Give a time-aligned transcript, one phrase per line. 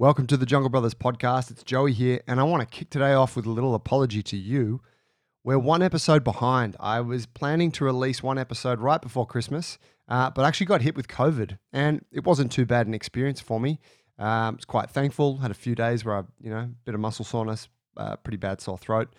[0.00, 1.50] Welcome to the Jungle Brothers podcast.
[1.50, 4.36] It's Joey here, and I want to kick today off with a little apology to
[4.36, 4.80] you.
[5.42, 6.76] We're one episode behind.
[6.78, 9.76] I was planning to release one episode right before Christmas,
[10.06, 13.58] uh, but actually got hit with COVID, and it wasn't too bad an experience for
[13.58, 13.80] me.
[14.20, 15.38] Um, was quite thankful.
[15.38, 18.60] Had a few days where I, you know, bit of muscle soreness, uh, pretty bad
[18.60, 19.12] sore throat.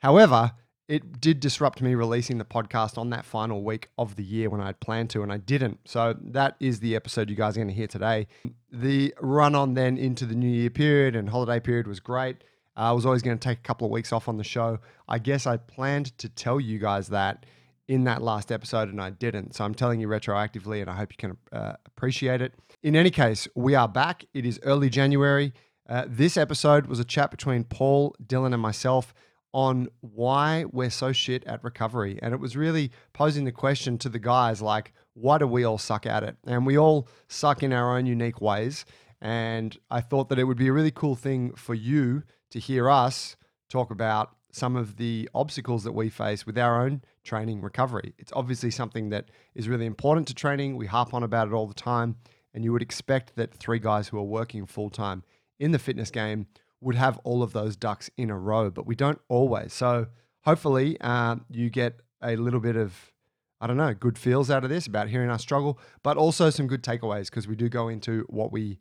[0.00, 0.52] However,
[0.88, 4.60] it did disrupt me releasing the podcast on that final week of the year when
[4.60, 5.80] I had planned to, and I didn't.
[5.84, 8.28] So that is the episode you guys are going to hear today.
[8.70, 12.36] The run on then into the New Year period and holiday period was great.
[12.76, 14.78] Uh, I was always going to take a couple of weeks off on the show.
[15.08, 17.46] I guess I planned to tell you guys that
[17.88, 19.54] in that last episode, and I didn't.
[19.54, 22.54] So I'm telling you retroactively, and I hope you can uh, appreciate it.
[22.82, 24.24] In any case, we are back.
[24.34, 25.52] It is early January.
[25.88, 29.14] Uh, this episode was a chat between Paul, Dylan, and myself
[29.52, 32.18] on why we're so shit at recovery.
[32.22, 35.78] And it was really posing the question to the guys like, why do we all
[35.78, 36.36] suck at it?
[36.46, 38.84] And we all suck in our own unique ways.
[39.20, 42.90] And I thought that it would be a really cool thing for you to hear
[42.90, 43.36] us
[43.68, 48.14] talk about some of the obstacles that we face with our own training recovery.
[48.18, 50.76] It's obviously something that is really important to training.
[50.76, 52.16] We harp on about it all the time.
[52.54, 55.24] And you would expect that three guys who are working full time
[55.58, 56.46] in the fitness game
[56.80, 59.72] would have all of those ducks in a row, but we don't always.
[59.72, 60.06] So
[60.44, 63.12] hopefully uh, you get a little bit of,
[63.60, 66.66] I don't know, good feels out of this about hearing us struggle, but also some
[66.66, 68.78] good takeaways because we do go into what we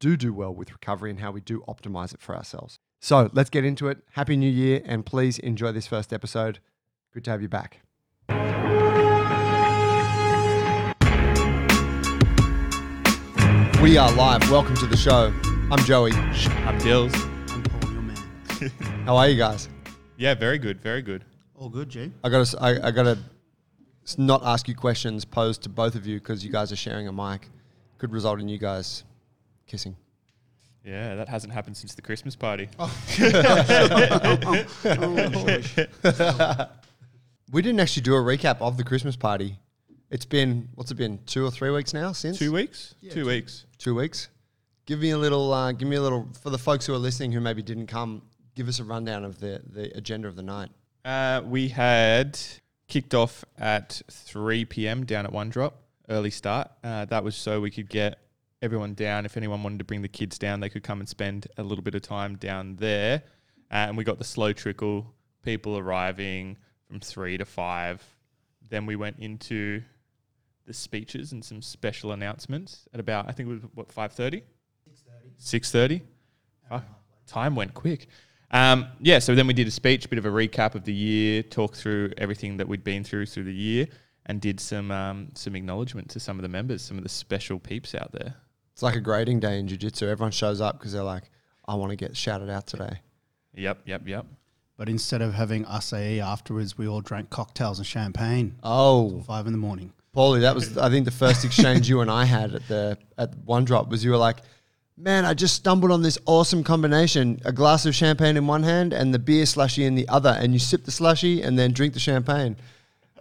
[0.00, 2.78] do do well with recovery and how we do optimize it for ourselves.
[3.00, 3.98] So let's get into it.
[4.12, 6.58] Happy New Year, and please enjoy this first episode.
[7.12, 7.80] Good to have you back.
[13.82, 14.50] We are live.
[14.50, 15.34] Welcome to the show.
[15.70, 16.12] I'm Joey.
[16.12, 17.12] I'm Dills.
[19.04, 19.68] How are you guys?
[20.16, 21.24] Yeah, very good, very good.
[21.56, 22.12] All good, G.
[22.22, 23.18] I gotta, I, I gotta
[24.18, 27.12] not ask you questions posed to both of you because you guys are sharing a
[27.12, 27.48] mic.
[27.98, 29.04] Could result in you guys
[29.66, 29.96] kissing.
[30.84, 32.68] Yeah, that hasn't happened since the Christmas party.
[37.52, 39.58] We didn't actually do a recap of the Christmas party.
[40.10, 41.20] It's been what's it been?
[41.26, 42.94] Two or three weeks now since Two weeks?
[43.00, 43.66] Yeah, two two- weeks.
[43.78, 44.28] Two weeks.
[44.86, 45.52] Give me a little.
[45.52, 48.22] Uh, give me a little for the folks who are listening who maybe didn't come.
[48.54, 50.70] Give us a rundown of the the agenda of the night.
[51.04, 52.38] Uh, we had
[52.88, 55.04] kicked off at 3 p.m.
[55.04, 56.70] down at One Drop, early start.
[56.82, 58.18] Uh, that was so we could get
[58.62, 59.26] everyone down.
[59.26, 61.84] If anyone wanted to bring the kids down, they could come and spend a little
[61.84, 63.22] bit of time down there.
[63.70, 68.02] Uh, and we got the slow trickle, people arriving from 3 to 5.
[68.70, 69.82] Then we went into
[70.66, 74.42] the speeches and some special announcements at about, I think it was, what, 5.30?
[75.38, 76.00] 6.30.
[76.70, 76.82] Oh,
[77.26, 78.08] time went quick.
[78.54, 80.92] Um, yeah, so then we did a speech, a bit of a recap of the
[80.92, 83.88] year, talked through everything that we'd been through through the year,
[84.26, 87.58] and did some um, some acknowledgement to some of the members, some of the special
[87.58, 88.36] peeps out there.
[88.72, 90.06] It's like a grading day in jiu-jitsu.
[90.06, 91.24] Everyone shows up because they're like,
[91.66, 93.00] I want to get shouted out today.
[93.54, 94.26] Yep, yep, yep.
[94.76, 98.54] But instead of having acai afterwards, we all drank cocktails and champagne.
[98.62, 99.92] Oh, Five in the morning.
[100.14, 103.36] Paulie, that was I think the first exchange you and I had at the at
[103.38, 104.38] one drop was you were like,
[104.96, 107.40] Man, I just stumbled on this awesome combination.
[107.44, 110.52] A glass of champagne in one hand and the beer slushy in the other, and
[110.52, 112.56] you sip the slushy and then drink the champagne.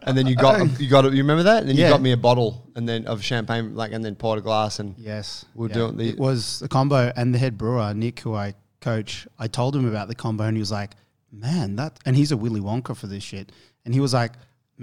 [0.06, 1.13] And then you got you got it.
[1.13, 1.62] You remember that?
[1.62, 4.38] And then you got me a bottle and then of champagne, like and then poured
[4.38, 5.45] a glass and Yes.
[5.56, 5.73] We're yeah.
[5.73, 9.25] doing the- It was the combo and the head brewer, Nick, who I coach.
[9.39, 10.91] I told him about the combo and he was like,
[11.31, 13.51] man, that, and he's a Willy Wonka for this shit.
[13.85, 14.33] And he was like,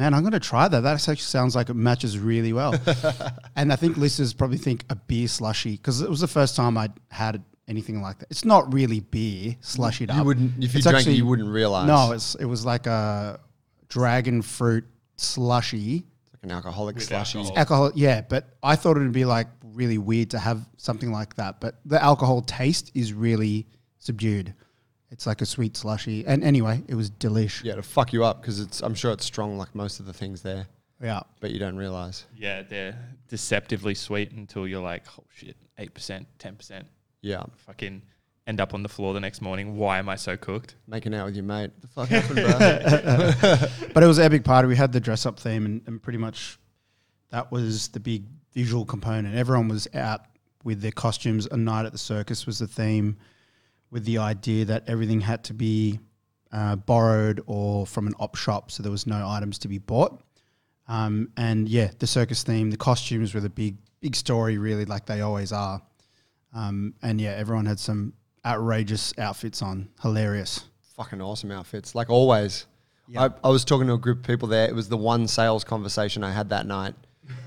[0.00, 0.80] man, I'm going to try that.
[0.80, 2.74] That actually sounds like it matches really well.
[3.56, 6.78] and I think listeners probably think a beer slushy, because it was the first time
[6.78, 8.28] I'd had anything like that.
[8.30, 10.24] It's not really beer slushied you up.
[10.26, 11.86] wouldn't if you It's drank actually- it, you wouldn't realize.
[11.86, 13.38] No, it's, it was like a
[13.88, 14.84] dragon fruit
[15.16, 15.96] slushy.
[15.96, 17.38] It's like an alcoholic With slushy.
[17.40, 17.58] alcohol.
[17.58, 21.34] Alcohol, yeah, but I thought it would be like really weird to have something like
[21.36, 21.60] that.
[21.60, 23.66] But the alcohol taste is really
[23.98, 24.54] subdued.
[25.10, 26.24] It's like a sweet slushy.
[26.26, 27.64] And anyway, it was delish.
[27.64, 30.12] Yeah, to fuck you up because it's I'm sure it's strong like most of the
[30.12, 30.66] things there,
[31.02, 31.20] Yeah.
[31.40, 32.26] but you don't realize.
[32.36, 32.96] Yeah, they're
[33.28, 36.86] deceptively sweet until you're like, oh shit, eight percent, ten percent.
[37.22, 38.02] Yeah, Fucking
[38.46, 39.76] end up on the floor the next morning.
[39.76, 40.74] Why am I so cooked?
[40.86, 41.70] making out with your mate.
[41.80, 43.88] The fuck happened, bro?
[43.94, 44.68] But it was an epic party.
[44.68, 46.58] We had the dress up theme, and, and pretty much
[47.30, 48.24] that was the big
[48.54, 49.34] visual component.
[49.34, 50.22] Everyone was out
[50.64, 51.46] with their costumes.
[51.50, 53.18] A night at the circus was the theme,
[53.90, 55.98] with the idea that everything had to be
[56.52, 60.22] uh, borrowed or from an op shop, so there was no items to be bought.
[60.88, 65.06] Um, and yeah, the circus theme, the costumes were the big big story, really, like
[65.06, 65.80] they always are.
[66.54, 68.14] Um, and yeah, everyone had some
[68.44, 70.64] outrageous outfits on, hilarious.
[70.96, 72.66] Fucking awesome outfits, like always.
[73.16, 74.68] I, I was talking to a group of people there.
[74.68, 76.94] It was the one sales conversation I had that night.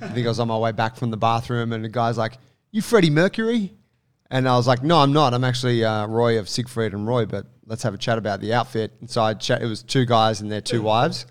[0.01, 2.37] I think I was on my way back from the bathroom, and the guy's like,
[2.71, 3.73] "You Freddie Mercury?"
[4.31, 5.33] And I was like, no, I'm not.
[5.33, 8.53] I'm actually uh, Roy of Siegfried and Roy, but let's have a chat about the
[8.53, 8.93] outfit.
[8.99, 11.25] And so I chat, it was two guys and their two wives.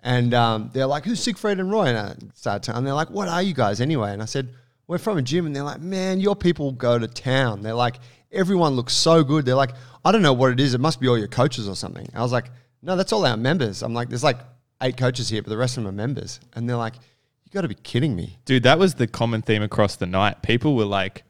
[0.00, 1.86] And um, they're like, who's Siegfried and Roy?
[1.86, 4.12] And I started telling, and they're like, what are you guys anyway?
[4.12, 4.54] And I said,
[4.86, 5.46] we're from a gym.
[5.46, 7.62] And they're like, man, your people go to town.
[7.62, 7.96] They're like,
[8.30, 9.44] everyone looks so good.
[9.44, 9.72] They're like,
[10.04, 10.74] I don't know what it is.
[10.74, 12.08] It must be all your coaches or something.
[12.14, 12.50] I was like,
[12.82, 13.82] no, that's all our members.
[13.82, 14.38] I'm like, there's like
[14.80, 16.40] eight coaches here, but the rest of them are members.
[16.54, 18.38] And they're like, you got to be kidding me.
[18.44, 20.42] Dude, that was the common theme across the night.
[20.42, 21.24] People were like,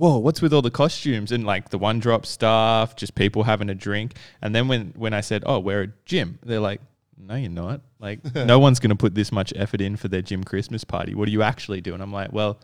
[0.00, 3.68] whoa, what's with all the costumes and like the one drop stuff, just people having
[3.68, 4.16] a drink.
[4.40, 6.80] And then when, when I said, oh, we're a gym, they're like,
[7.18, 7.82] no, you're not.
[7.98, 11.14] Like, no one's going to put this much effort in for their gym Christmas party.
[11.14, 12.00] What are you actually doing?
[12.00, 12.58] I'm like, well,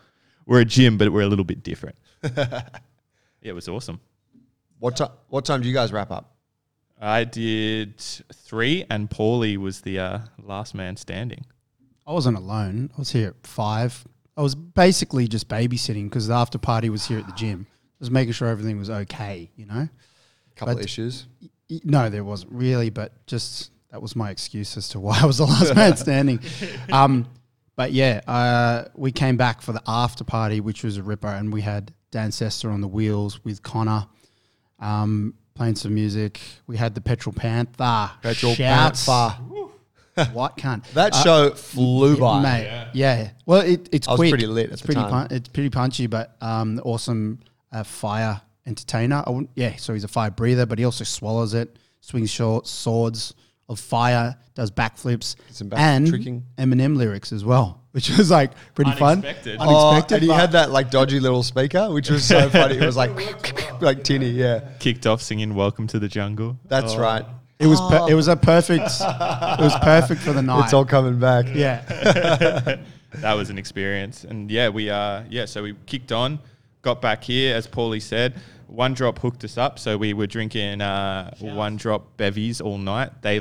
[0.46, 1.96] we're a gym, but we're a little bit different.
[2.22, 2.62] yeah,
[3.42, 4.00] it was awesome.
[4.78, 6.36] What, ti what time do you guys wrap up?
[6.98, 11.44] I did three, and Paulie was the uh, last man standing.
[12.06, 12.90] I wasn't alone.
[12.96, 14.06] I was here at five.
[14.36, 17.66] I was basically just babysitting because the after party was here at the gym.
[17.98, 19.88] Just making sure everything was okay, you know.
[20.56, 21.26] Couple But- of issues.
[21.70, 25.26] Y- No, there wasn't really, but just that was my excuse as to why I
[25.26, 26.40] was the last man standing.
[26.92, 27.26] Um,
[27.76, 31.52] but yeah, uh, we came back for the after party, which was a ripper, and
[31.52, 34.06] we had Dan Sester on the wheels with Connor,
[34.80, 36.40] um, playing some music.
[36.66, 38.10] We had the Petrol Panther.
[38.22, 39.06] Petrol Shouts.
[39.06, 39.42] Panther.
[40.32, 42.40] What can't That Uh, show flew by.
[42.42, 42.88] mate.
[42.94, 43.30] Yeah.
[43.44, 44.30] Well, it, it's I was quick.
[44.30, 45.00] pretty lit at It's the pretty.
[45.00, 45.10] time.
[45.10, 47.40] Pun- it's pretty punchy, but um, awesome
[47.72, 49.22] uh, fire entertainer.
[49.26, 49.76] I yeah.
[49.76, 51.78] So he's a fire breather, but he also swallows it.
[52.00, 53.34] Swings short swords
[53.68, 54.36] of fire.
[54.54, 55.36] Does backflips
[55.68, 56.44] back and tricking.
[56.56, 59.58] Eminem lyrics as well, which was like pretty Unexpected.
[59.58, 59.68] fun.
[59.68, 60.14] Oh, Unexpected.
[60.14, 62.76] and he had that like dodgy little speaker, which was so funny.
[62.78, 64.60] It was like like tinny, yeah.
[64.78, 67.00] Kicked off singing "Welcome to the Jungle." That's Oh.
[67.00, 67.24] right.
[67.58, 67.80] It was.
[67.80, 68.84] Per- it was a perfect.
[69.00, 70.64] it was perfect for the night.
[70.64, 71.46] It's all coming back.
[71.54, 71.80] yeah.
[73.14, 74.24] that was an experience.
[74.24, 76.38] And yeah, we uh yeah, so we kicked on,
[76.82, 78.34] got back here, as Paulie said.
[78.66, 83.22] One drop hooked us up, so we were drinking uh, one drop bevies all night.
[83.22, 83.40] They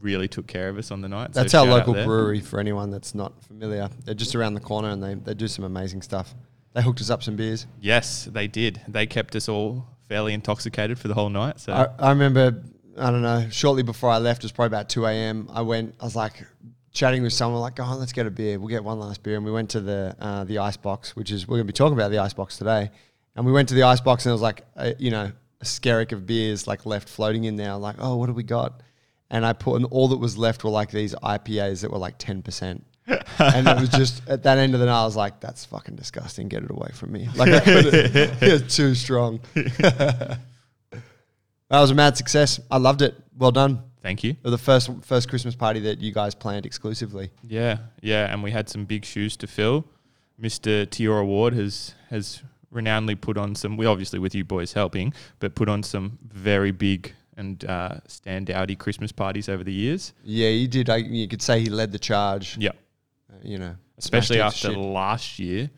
[0.00, 1.34] really took care of us on the night.
[1.34, 3.88] so That's our local brewery for anyone that's not familiar.
[4.04, 6.34] They're just around the corner and they, they do some amazing stuff.
[6.74, 7.66] They hooked us up some beers.
[7.80, 8.82] Yes, they did.
[8.88, 11.60] They kept us all fairly intoxicated for the whole night.
[11.60, 12.62] So I, I remember,
[12.98, 15.48] I don't know, shortly before I left, it was probably about 2 a.m.
[15.52, 16.44] I went, I was like
[16.92, 18.58] chatting with someone, like, go on, let's get a beer.
[18.58, 19.36] We'll get one last beer.
[19.36, 21.76] And we went to the uh, the ice box, which is, we're going to be
[21.76, 22.90] talking about the ice box today.
[23.34, 25.64] And we went to the ice box and it was like, a, you know, a
[25.64, 27.72] skerrick of beers like left floating in there.
[27.72, 28.80] I'm like, oh, what do we got?
[29.30, 32.18] And I put, and all that was left were like these IPAs that were like
[32.18, 32.80] 10%.
[33.38, 35.94] and it was just at that end of the night, I was like, "That's fucking
[35.94, 36.48] disgusting.
[36.48, 39.38] Get it away from me!" Like I couldn't, it was too strong.
[41.68, 42.60] that was a mad success.
[42.70, 43.14] I loved it.
[43.36, 43.82] Well done.
[44.02, 44.36] thank you.
[44.42, 47.30] The first first Christmas party that you guys planned exclusively.
[47.42, 49.84] Yeah, yeah, and we had some big shoes to fill.
[50.40, 50.86] Mr.
[50.86, 52.42] Tiora Ward has has
[52.72, 53.76] renownedly put on some.
[53.76, 58.78] We obviously with you boys helping, but put on some very big and uh, standouty
[58.78, 60.12] Christmas parties over the years.
[60.24, 60.88] Yeah, he did.
[60.88, 62.56] I, you could say he led the charge.
[62.58, 62.70] Yeah,
[63.30, 65.70] uh, you know, especially after last year.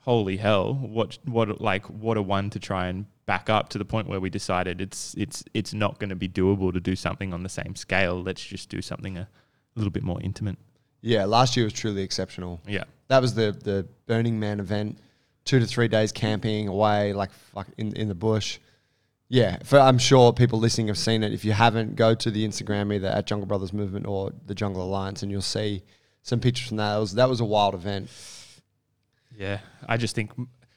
[0.00, 0.74] Holy hell!
[0.74, 4.20] What what like what a one to try and back up to the point where
[4.20, 7.48] we decided it's it's it's not going to be doable to do something on the
[7.48, 8.22] same scale.
[8.22, 9.28] Let's just do something a
[9.74, 10.56] little bit more intimate.
[11.00, 12.60] Yeah, last year was truly exceptional.
[12.66, 12.84] Yeah.
[13.08, 14.98] That was the the Burning Man event.
[15.44, 18.58] Two to three days camping away, like fuck in in the bush.
[19.32, 21.32] Yeah, for, I'm sure people listening have seen it.
[21.32, 24.82] If you haven't, go to the Instagram either at Jungle Brothers Movement or the Jungle
[24.82, 25.82] Alliance, and you'll see
[26.20, 26.92] some pictures from that.
[26.92, 28.10] That was that was a wild event.
[29.34, 30.32] Yeah, I just think,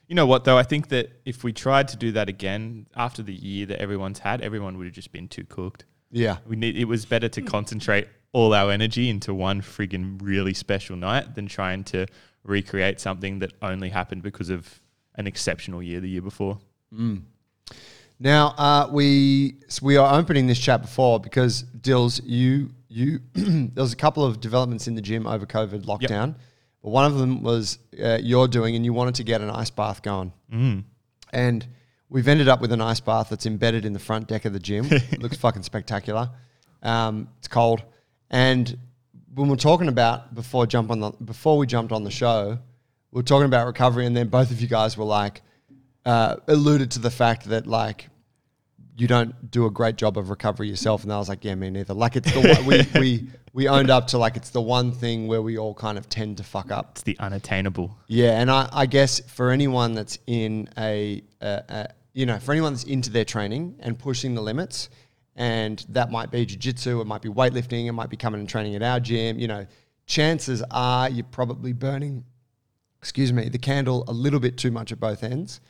[0.08, 0.58] you know what though?
[0.58, 4.20] I think that if we tried to do that again after the year that everyone's
[4.20, 5.86] had, everyone would have just been too cooked.
[6.12, 6.78] Yeah, We need.
[6.78, 11.48] It was better to concentrate all our energy into one friggin' really special night than
[11.48, 12.06] trying to
[12.44, 14.82] recreate something that only happened because of
[15.16, 16.60] an exceptional year the year before.
[18.20, 23.82] Now uh, we so we are opening this chat before because Dills, you you there
[23.82, 26.36] was a couple of developments in the gym over COVID lockdown,
[26.92, 30.02] one of them was uh, you're doing, and you wanted to get an ice bath
[30.02, 30.84] going, Mm.
[31.34, 31.66] and
[32.10, 34.60] we've ended up with an ice bath that's embedded in the front deck of the
[34.60, 34.86] gym.
[34.92, 36.30] it looks fucking spectacular.
[36.84, 37.82] Um, it's cold,
[38.30, 38.78] and
[39.34, 42.60] when we're talking about before jump on the before we jumped on the show,
[43.12, 45.42] we're talking about recovery, and then both of you guys were like
[46.06, 48.10] uh, alluded to the fact that like
[48.98, 51.70] you don't do a great job of recovery yourself, and I was like, yeah, me
[51.70, 51.94] neither.
[51.94, 55.28] Like it's the one, we we we owned up to like it's the one thing
[55.28, 56.90] where we all kind of tend to fuck up.
[56.92, 57.98] It's the unattainable.
[58.08, 62.52] Yeah, and I, I guess for anyone that's in a, a, a, you know, for
[62.52, 64.90] anyone that's into their training and pushing the limits,
[65.38, 68.76] and that might be jujitsu, it might be weightlifting, it might be coming and training
[68.76, 69.66] at our gym, you know,
[70.06, 72.26] chances are you're probably burning,
[73.00, 75.62] excuse me, the candle a little bit too much at both ends.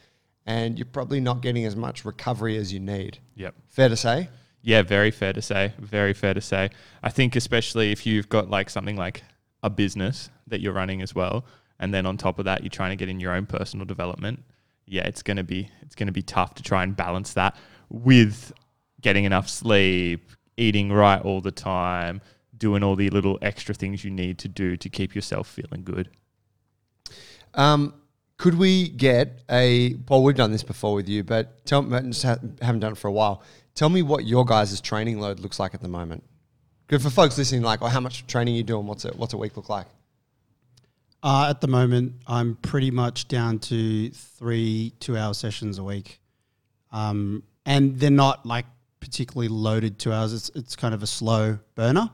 [0.46, 3.18] and you're probably not getting as much recovery as you need.
[3.36, 3.56] Yep.
[3.70, 4.30] Fair to say?
[4.66, 5.74] Yeah, very fair to say.
[5.78, 6.72] Very fair to say.
[7.04, 9.24] I think especially if you've got like something like
[9.62, 11.46] a business that you're running as well,
[11.80, 14.44] and then on top of that you're trying to get in your own personal development.
[14.88, 17.56] Yeah, it's gonna be it's gonna be tough to try and balance that
[17.90, 18.52] with
[19.02, 22.20] getting enough sleep, eating right all the time,
[22.58, 26.10] doing all the little extra things you need to do to keep yourself feeling good.
[27.54, 27.94] Um,
[28.38, 29.94] could we get a?
[30.08, 33.44] Paul, we've done this before with you, but tell haven't done it for a while.
[33.76, 36.24] Tell me what your guys' training load looks like at the moment.
[36.88, 38.88] Good for folks listening, like, oh, how much training are you doing?
[38.88, 39.04] What's?
[39.04, 39.86] What's a week look like?
[41.22, 46.22] Uh, at the moment, I'm pretty much down to three two-hour sessions a week,
[46.94, 48.66] um, and they're not like
[49.02, 50.32] particularly loaded two hours.
[50.32, 52.10] It's it's kind of a slow burner,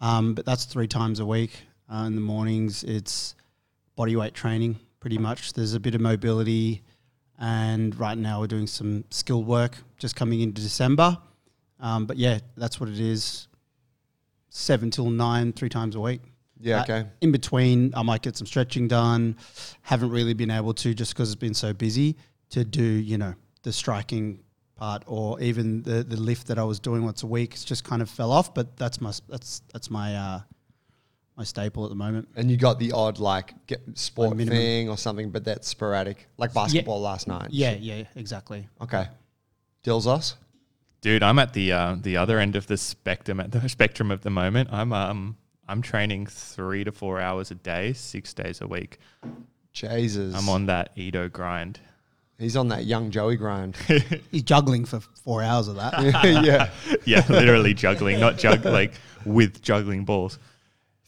[0.00, 1.50] um, but that's three times a week.
[1.92, 3.34] Uh, in the mornings, it's
[3.94, 5.52] body weight training pretty much.
[5.52, 6.82] There's a bit of mobility,
[7.38, 11.18] and right now we're doing some skill work just coming into December.
[11.80, 13.48] Um, but yeah, that's what it is.
[14.48, 16.20] Seven till nine, three times a week.
[16.60, 17.06] Yeah, Uh, okay.
[17.20, 19.36] In between, I might get some stretching done.
[19.82, 22.16] Haven't really been able to just because it's been so busy
[22.50, 24.40] to do, you know, the striking
[24.76, 27.54] part or even the the lift that I was doing once a week.
[27.54, 28.54] It's just kind of fell off.
[28.54, 30.40] But that's my that's that's my uh,
[31.36, 32.28] my staple at the moment.
[32.36, 34.58] And you got the odd like get sport Like minimum.
[34.58, 37.48] thing or something, but that's sporadic, like basketball last night.
[37.50, 38.68] Yeah, yeah, exactly.
[38.80, 39.08] Okay.
[39.84, 40.34] Dilzos.
[41.00, 44.22] Dude, I'm at the uh, the other end of the spectrum at the spectrum at
[44.22, 44.70] the moment.
[44.72, 45.36] I'm um
[45.68, 48.98] I'm training three to four hours a day, six days a week.
[49.72, 50.34] Jesus.
[50.34, 51.80] I'm on that Ido grind.
[52.38, 53.76] He's on that young Joey grind.
[54.30, 55.94] He's juggling for four hours of that.
[56.44, 56.70] yeah.
[57.04, 60.38] Yeah, literally juggling, not jug like with juggling balls.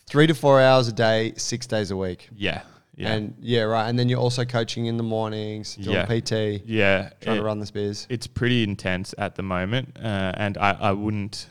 [0.09, 2.29] Three to four hours a day, six days a week.
[2.37, 2.63] Yeah,
[2.95, 3.89] yeah, And yeah, right.
[3.89, 6.07] And then you're also coaching in the mornings, doing Yeah.
[6.07, 7.11] PT, yeah.
[7.21, 8.07] trying it- to run this biz.
[8.09, 11.51] it's pretty intense at the moment, uh, and I, I wouldn't.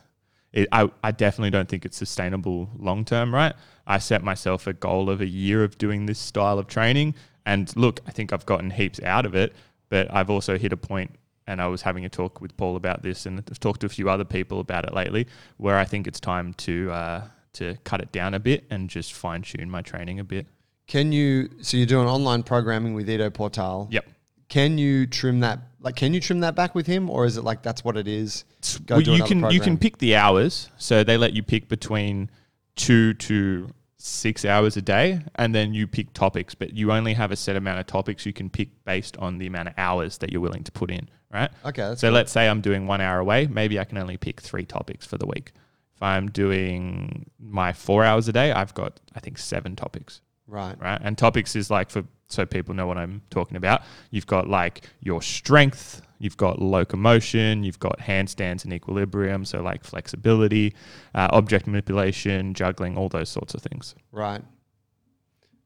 [0.53, 3.53] It, I, I definitely don't think it's sustainable long term, right?
[3.85, 7.75] I set myself a goal of a year of doing this style of training, and
[7.75, 9.53] look, I think I've gotten heaps out of it,
[9.89, 11.11] but I've also hit a point,
[11.45, 13.89] and I was having a talk with Paul about this, and I've talked to a
[13.89, 17.21] few other people about it lately, where I think it's time to uh,
[17.55, 20.47] to cut it down a bit and just fine tune my training a bit.
[20.87, 23.87] Can you, so you're doing online programming with Ido Portal.
[23.91, 24.05] Yep.
[24.47, 27.09] Can you trim that, like, can you trim that back with him?
[27.09, 28.45] Or is it like that's what it is?
[28.85, 30.69] Go well, you can you can pick the hours.
[30.77, 32.29] So they let you pick between
[32.75, 36.53] two to six hours a day, and then you pick topics.
[36.53, 39.47] But you only have a set amount of topics you can pick based on the
[39.47, 41.09] amount of hours that you're willing to put in.
[41.33, 41.49] Right.
[41.65, 41.95] Okay.
[41.97, 42.13] So cool.
[42.13, 43.47] let's say I'm doing one hour away.
[43.47, 45.53] Maybe I can only pick three topics for the week.
[45.95, 50.79] If I'm doing my four hours a day, I've got I think seven topics Right.
[50.79, 50.99] right?
[51.03, 53.83] And topics is like for so people know what I'm talking about.
[54.11, 59.83] You've got like your strength, you've got locomotion, you've got handstands and equilibrium, so like
[59.83, 60.73] flexibility,
[61.13, 63.95] uh, object manipulation, juggling, all those sorts of things.
[64.11, 64.41] Right.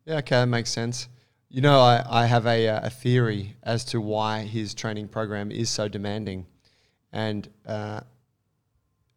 [0.05, 1.07] Yeah, okay, that makes sense.
[1.49, 5.51] You know, I, I have a, uh, a theory as to why his training program
[5.51, 6.45] is so demanding.
[7.11, 8.01] And uh,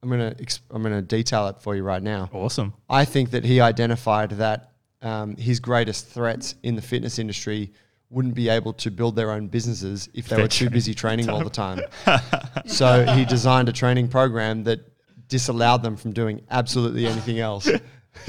[0.03, 2.29] I'm going to exp- I'm gonna detail it for you right now.
[2.33, 2.75] Awesome.
[2.91, 7.73] I think that he identified that um, his greatest threats in the fitness industry
[8.11, 11.31] wouldn't be able to build their own businesses if they They're were too busy training
[11.31, 11.81] all the time.
[12.67, 14.81] so he designed a training program that
[15.29, 17.69] disallowed them from doing absolutely anything else.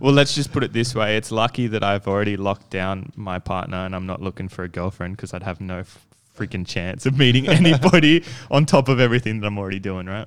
[0.00, 3.38] Well, let's just put it this way: it's lucky that I've already locked down my
[3.38, 6.06] partner, and I'm not looking for a girlfriend because I'd have no f-
[6.36, 10.06] freaking chance of meeting anybody on top of everything that I'm already doing.
[10.06, 10.26] Right?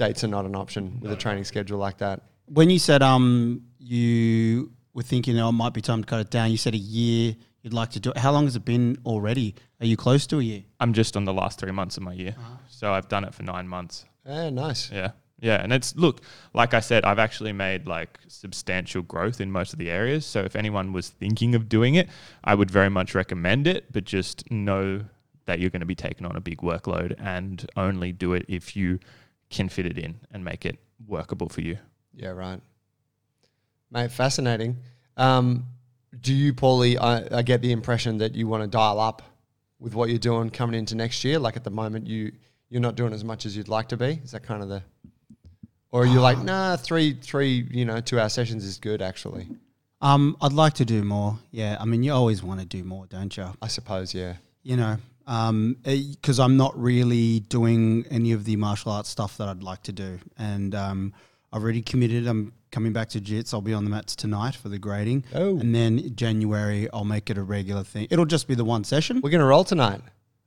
[0.00, 2.22] Dates are not an option with a training schedule like that.
[2.46, 6.30] When you said um you were thinking oh it might be time to cut it
[6.30, 8.16] down, you said a year you'd like to do it.
[8.16, 9.54] How long has it been already?
[9.80, 10.62] Are you close to a year?
[10.80, 12.34] I'm just on the last three months of my year,
[12.68, 14.06] so I've done it for nine months.
[14.26, 14.90] Yeah, nice.
[14.90, 15.10] Yeah.
[15.40, 15.62] Yeah.
[15.62, 16.20] And it's, look,
[16.52, 20.26] like I said, I've actually made like substantial growth in most of the areas.
[20.26, 22.08] So if anyone was thinking of doing it,
[22.44, 25.04] I would very much recommend it, but just know
[25.46, 28.76] that you're going to be taking on a big workload and only do it if
[28.76, 28.98] you
[29.50, 31.78] can fit it in and make it workable for you.
[32.14, 32.60] Yeah, right.
[33.90, 34.78] Mate, fascinating.
[35.16, 35.66] Um,
[36.20, 39.22] do you, Paulie, I, I get the impression that you want to dial up
[39.78, 41.38] with what you're doing coming into next year?
[41.38, 42.32] Like at the moment, you,
[42.68, 44.20] you're not doing as much as you'd like to be?
[44.22, 44.82] Is that kind of the.
[45.92, 49.48] Or are you like, nah, three, three, you know, two hour sessions is good, actually?
[50.00, 51.38] Um, I'd like to do more.
[51.50, 53.48] Yeah, I mean, you always want to do more, don't you?
[53.60, 54.34] I suppose, yeah.
[54.62, 54.98] You know,
[55.30, 59.92] because I'm not really doing any of the martial arts stuff that I'd like to
[59.92, 61.12] do, and um,
[61.52, 62.26] I've already committed.
[62.26, 63.54] I'm coming back to jits.
[63.54, 65.58] I'll be on the mats tonight for the grading, Oh.
[65.58, 68.08] and then January I'll make it a regular thing.
[68.10, 69.20] It'll just be the one session.
[69.22, 70.00] We're going to roll tonight.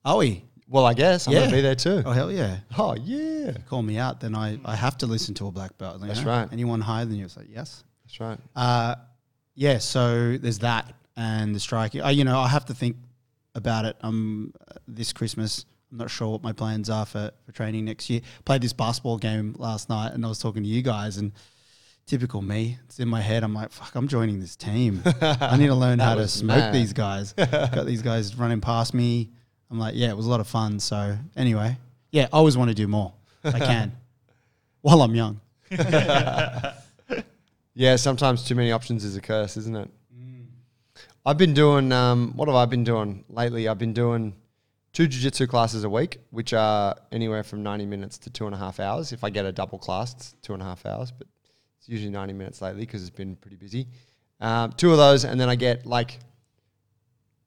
[0.04, 0.44] Are we?
[0.68, 1.42] Well, I guess I'm Yeah.
[1.42, 2.02] gonna be there too.
[2.06, 2.58] Oh hell yeah!
[2.78, 6.02] Oh yeah, Call me out, then I, I have to listen to a black belt.
[6.02, 6.28] That's know?
[6.28, 6.50] right.
[6.52, 7.84] Anyone higher than you, it's like yes.
[8.04, 8.40] that's right.
[8.56, 8.96] Uh,
[9.56, 9.78] yeah.
[9.78, 12.02] So there's that, and the striking.
[12.02, 12.96] I, you know, I have to think
[13.56, 13.98] about it.
[14.02, 14.54] Um,
[14.88, 18.22] this Christmas, I'm not sure what my plans are for, for training next year.
[18.46, 21.32] Played this basketball game last night, and I was talking to you guys, and
[22.06, 23.44] typical me, it's in my head.
[23.44, 25.02] I'm like, fuck, I'm joining this team.
[25.22, 26.74] I need to learn how to smoke mad.
[26.74, 27.34] these guys.
[27.38, 29.30] Got these guys running past me.
[29.72, 30.80] I'm like, yeah, it was a lot of fun.
[30.80, 31.78] So anyway,
[32.12, 33.14] yeah, I always want to do more.
[33.44, 33.92] I can,
[34.82, 35.42] while I'm young.
[37.76, 39.90] Yeah, sometimes too many options is a curse, isn't it?
[41.26, 41.92] I've been doing.
[41.92, 43.68] Um, what have I been doing lately?
[43.68, 44.36] I've been doing
[44.92, 48.58] two jiu-jitsu classes a week, which are anywhere from ninety minutes to two and a
[48.58, 49.14] half hours.
[49.14, 51.28] If I get a double class, it's two and a half hours, but
[51.80, 53.88] it's usually ninety minutes lately because it's been pretty busy.
[54.42, 56.20] Um, two of those, and then I get like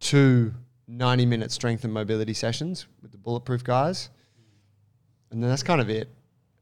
[0.00, 0.54] two
[0.88, 4.10] 90 minute strength and mobility sessions with the bulletproof guys.
[5.30, 6.08] And then that's kind of it.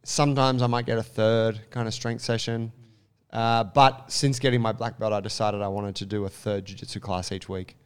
[0.05, 2.73] Sometimes I might get a third kind of strength session.
[3.35, 6.65] Uh, but since getting my black belt, I decided I wanted to do a third
[6.67, 7.77] jiu-jitsu class each week.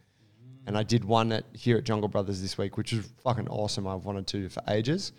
[0.67, 3.87] And I did one at, here at Jungle Brothers this week, which is fucking awesome.
[3.87, 5.13] I've wanted to for ages.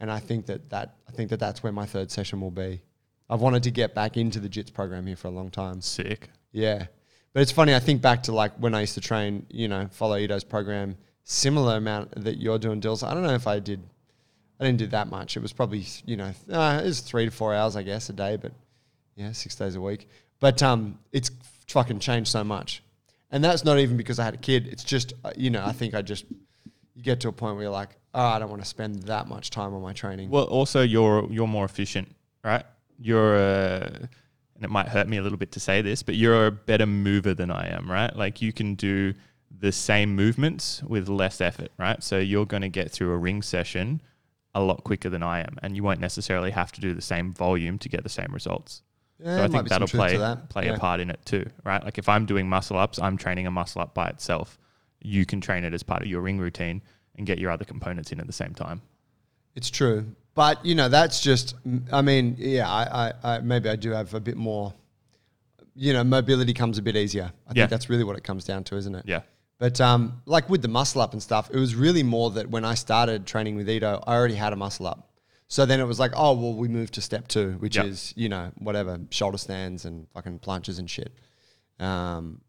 [0.00, 2.82] And I think that, that I think that that's where my third session will be.
[3.30, 5.80] I've wanted to get back into the jits program here for a long time.
[5.80, 6.30] Sick.
[6.50, 6.86] Yeah.
[7.32, 9.86] But it's funny, I think back to like when I used to train, you know,
[9.92, 13.04] follow Ido's program, similar amount that you're doing, Dills.
[13.04, 13.82] I don't know if I did,
[14.58, 15.36] I didn't do that much.
[15.36, 18.12] It was probably, you know, uh, it was three to four hours, I guess, a
[18.12, 18.52] day, but
[19.16, 20.08] yeah, six days a week.
[20.38, 21.30] But um, it's
[21.68, 22.82] fucking changed so much.
[23.30, 24.68] And that's not even because I had a kid.
[24.68, 26.26] It's just, uh, you know, I think I just,
[26.94, 29.28] you get to a point where you're like, oh, I don't want to spend that
[29.28, 30.30] much time on my training.
[30.30, 32.64] Well, also you're you're more efficient, right?
[32.98, 34.08] You're a,
[34.54, 36.86] and it might hurt me a little bit to say this, but you're a better
[36.86, 38.14] mover than I am, right?
[38.14, 39.12] Like you can do
[39.58, 42.02] the same movements with less effort, right?
[42.02, 44.00] So you're going to get through a ring session
[44.54, 47.34] a lot quicker than I am, and you won't necessarily have to do the same
[47.34, 48.82] volume to get the same results.
[49.18, 50.48] Yeah, so I think that'll play that.
[50.50, 50.74] play Yeah.
[50.74, 51.82] a part in it too, right?
[51.82, 54.58] Like if I'm doing muscle ups, I'm training a muscle up by itself.
[55.00, 56.82] You can train it as part of your ring routine
[57.16, 58.82] and get your other components in at the same time.
[59.54, 61.54] It's true, but you know that's just.
[61.90, 64.74] I mean, yeah, I, I, I maybe I do have a bit more.
[65.74, 67.32] You know, mobility comes a bit easier.
[67.46, 67.62] I Yeah.
[67.62, 69.04] think that's really what it comes down to, isn't it?
[69.06, 69.20] Yeah.
[69.58, 72.64] But um, like with the muscle up and stuff, it was really more that when
[72.66, 75.05] I started training with Ido, I already had a muscle up.
[75.48, 77.86] So then it was like, oh well, we moved to step two, which Yep.
[77.86, 81.12] is you know whatever shoulder stands and fucking planches and shit.
[81.78, 82.40] Um,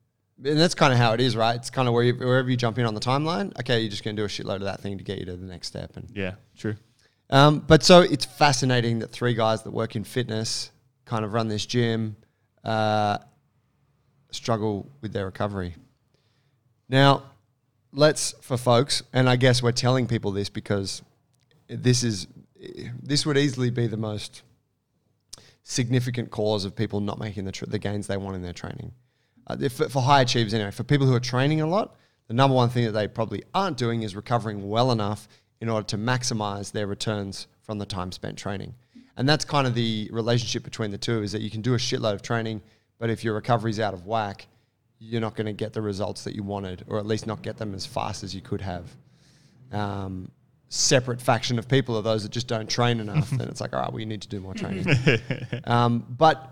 [0.44, 1.56] and that's kind of how it is, right?
[1.56, 3.58] It's kind of where you, wherever you jump in on the timeline.
[3.60, 5.46] Okay, you're just gonna do a shitload of that thing to get you to the
[5.46, 6.36] next step, and Yeah.
[6.58, 6.76] True.
[7.30, 10.72] um, but so it's fascinating that three guys that work in fitness
[11.06, 12.16] kind of run this gym
[12.64, 13.18] uh,
[14.32, 15.76] struggle with their recovery.
[16.90, 17.24] Now,
[17.92, 21.02] let's for folks, and I guess we're telling people this because
[21.68, 22.28] this is
[23.02, 24.44] this would easily be the most
[25.64, 28.92] significant cause of people not making the, the gains they want in their training.
[29.48, 31.96] Uh, if, for high achievers, anyway, for people who are training a lot,
[32.28, 35.28] the number one thing that they probably aren't doing is recovering well enough
[35.60, 38.76] in order to maximize their returns from the time spent training.
[39.18, 41.78] And that's kind of the relationship between the two is that you can do a
[41.78, 42.62] shitload of training,
[43.00, 44.48] but if your recovery's out of whack,
[45.00, 47.58] you're not going to get the results that you wanted, or at least not get
[47.58, 48.86] them as fast as you could have.
[49.72, 50.32] Um,
[50.70, 53.30] separate faction of people are those that just don't train enough.
[53.32, 54.86] then it's like, all right, well, you need to do more training.
[55.64, 56.52] um, but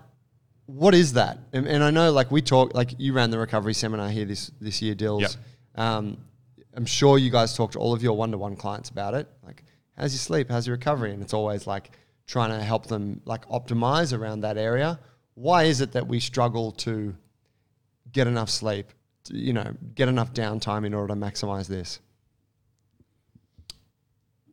[0.66, 1.40] what is that?
[1.54, 4.52] And, and I know, like we talk, like you ran the recovery seminar here this
[4.60, 5.22] this year, Dills.
[5.22, 5.32] Yep.
[5.76, 6.18] Um,
[6.76, 9.28] I'm sure you guys talk to all of your one-to-one clients about it.
[9.44, 9.64] Like,
[9.98, 10.50] how's your sleep?
[10.50, 11.12] How's your recovery?
[11.14, 11.92] And it's always like
[12.28, 15.00] trying to help them like optimize around that area.
[15.36, 17.16] Why is it that we struggle to
[18.12, 18.88] get enough sleep?
[19.26, 22.00] To, you know, get enough downtime in order to maximize this.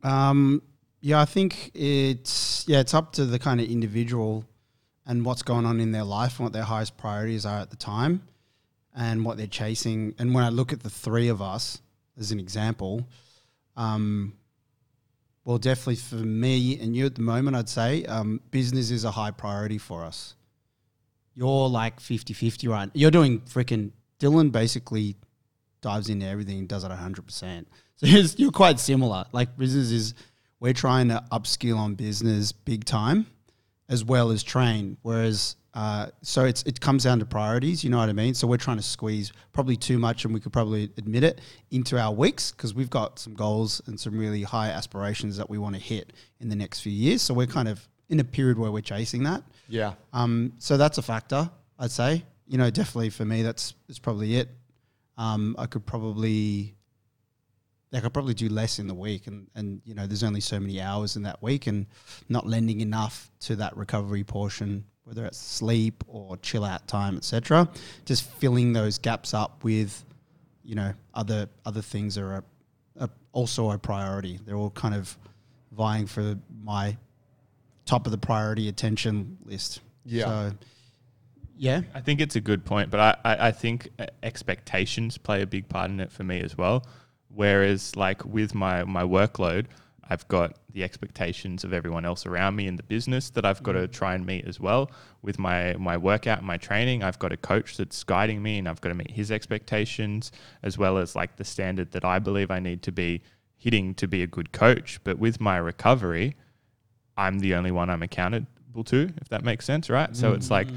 [0.03, 0.61] Um,
[1.01, 4.45] yeah, I think it's yeah, it's up to the kind of individual
[5.05, 7.75] and what's going on in their life and what their highest priorities are at the
[7.75, 8.21] time
[8.95, 10.15] and what they're chasing.
[10.17, 11.81] And when I look at the three of us
[12.17, 13.05] as an example,
[13.75, 14.33] um,
[15.45, 19.11] well, definitely for me and you at the moment, I'd say um, business is a
[19.11, 20.35] high priority for us.
[21.35, 22.89] You're like 50 50 right?
[22.93, 25.17] You're doing freaking Dylan basically
[25.81, 27.65] dives into everything and does it 100%.
[27.95, 29.25] So it's, you're quite similar.
[29.31, 30.13] Like business is,
[30.59, 33.27] we're trying to upskill on business big time
[33.89, 34.97] as well as train.
[35.01, 37.83] Whereas, uh, so it's it comes down to priorities.
[37.83, 38.33] You know what I mean?
[38.33, 41.99] So we're trying to squeeze probably too much, and we could probably admit it into
[41.99, 45.75] our weeks because we've got some goals and some really high aspirations that we want
[45.75, 47.21] to hit in the next few years.
[47.21, 49.43] So we're kind of in a period where we're chasing that.
[49.67, 49.93] Yeah.
[50.11, 52.23] Um, so that's a factor, I'd say.
[52.47, 54.49] You know, definitely for me, that's that's probably it.
[55.17, 56.75] Um, I could probably.
[57.93, 60.59] They could probably do less in the week, and and you know there's only so
[60.59, 61.85] many hours in that week, and
[62.27, 67.69] not lending enough to that recovery portion, whether it's sleep or chill out time, etc.
[68.05, 70.03] Just filling those gaps up with,
[70.63, 72.43] you know, other other things are a,
[73.01, 74.39] a, also a priority.
[74.43, 75.15] They're all kind of
[75.71, 76.97] vying for my
[77.85, 79.81] top of the priority attention list.
[80.03, 80.25] Yeah.
[80.25, 80.51] So,
[81.57, 81.81] yeah.
[81.93, 85.47] I think it's a good point, but I, I, I think uh, expectations play a
[85.47, 86.85] big part in it for me as well.
[87.33, 89.65] Whereas, like with my my workload,
[90.09, 93.73] I've got the expectations of everyone else around me in the business that I've got
[93.73, 94.91] to try and meet as well.
[95.21, 98.67] With my my workout and my training, I've got a coach that's guiding me, and
[98.67, 102.51] I've got to meet his expectations as well as like the standard that I believe
[102.51, 103.21] I need to be
[103.55, 104.99] hitting to be a good coach.
[105.03, 106.35] But with my recovery,
[107.17, 110.15] I'm the only one I'm accountable to, if that makes sense, right?
[110.15, 110.67] So it's like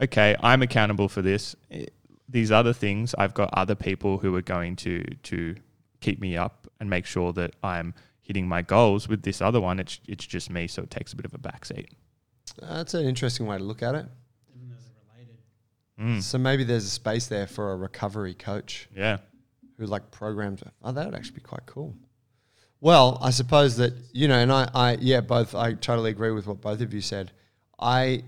[0.00, 1.56] okay, I'm accountable for this.
[1.70, 1.86] Eh,
[2.28, 5.56] These other things, I've got other people who are going to to
[6.00, 9.08] keep me up and make sure that I'm hitting my goals.
[9.08, 11.38] With this other one, it's it's just me, so it takes a bit of a
[11.38, 11.88] backseat.
[12.60, 14.06] That's an interesting way to look at it.
[16.00, 16.22] Mm.
[16.22, 19.18] So maybe there's a space there for a recovery coach Yeah,
[19.78, 20.62] who like programs.
[20.82, 21.96] Oh, that would actually be quite cool.
[22.80, 25.54] Well, I suppose that you know, and I, I, yeah, both.
[25.54, 27.32] I totally agree with what both of you said.
[27.80, 28.22] I,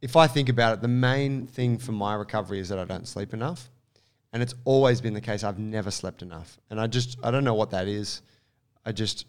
[0.00, 3.06] if I think about it, the main thing for my recovery is that I don't
[3.06, 3.68] sleep enough,
[4.32, 5.44] and it's always been the case.
[5.44, 8.22] I've never slept enough, and I just, I don't know what that is.
[8.84, 9.26] I just,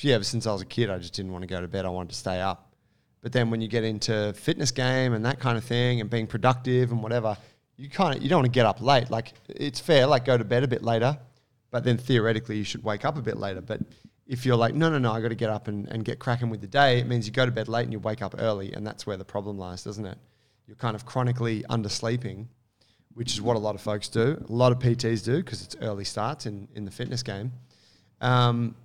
[0.00, 1.84] yeah, ever since I was a kid, I just didn't want to go to bed.
[1.84, 2.74] I wanted to stay up.
[3.20, 6.26] But then when you get into fitness game and that kind of thing, and being
[6.26, 7.36] productive and whatever,
[7.76, 9.10] you kind of you don't want to get up late.
[9.10, 11.18] Like it's fair, like go to bed a bit later,
[11.70, 13.60] but then theoretically you should wake up a bit later.
[13.60, 13.80] But
[14.26, 16.50] if you're like, no, no, no, I got to get up and, and get cracking
[16.50, 18.72] with the day, it means you go to bed late and you wake up early,
[18.72, 20.18] and that's where the problem lies, doesn't it?
[20.66, 22.46] You're kind of chronically undersleeping,
[23.18, 24.40] which is what a lot of folks do.
[24.48, 27.50] A lot of PTs do because it's early starts in, in the fitness game.
[28.20, 28.76] Um,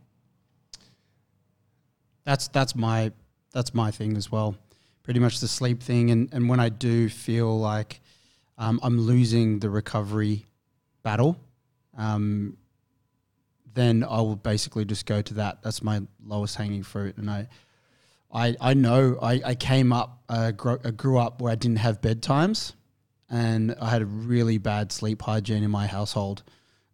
[2.25, 3.11] That's that's my
[3.53, 4.55] that's my thing as well.
[5.03, 8.01] Pretty much the sleep thing, and and when I do feel like
[8.57, 10.47] um, I'm losing the recovery
[11.03, 11.37] battle,
[11.95, 12.57] um,
[13.75, 15.61] then I will basically just go to that.
[15.61, 17.47] That's my lowest hanging fruit, and I.
[18.35, 21.77] I, I know I, I came up, uh, gro- I grew up where I didn't
[21.77, 22.73] have bedtimes
[23.33, 26.43] and I had a really bad sleep hygiene in my household.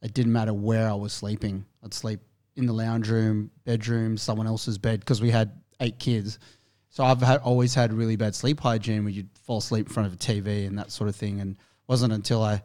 [0.01, 1.65] It didn't matter where I was sleeping.
[1.83, 2.21] I'd sleep
[2.55, 6.39] in the lounge room, bedroom, someone else's bed because we had eight kids.
[6.91, 10.07] So I've had, always had really bad sleep hygiene where you'd fall asleep in front
[10.07, 11.41] of a TV and that sort of thing.
[11.41, 11.57] And it
[11.89, 12.63] wasn't until I,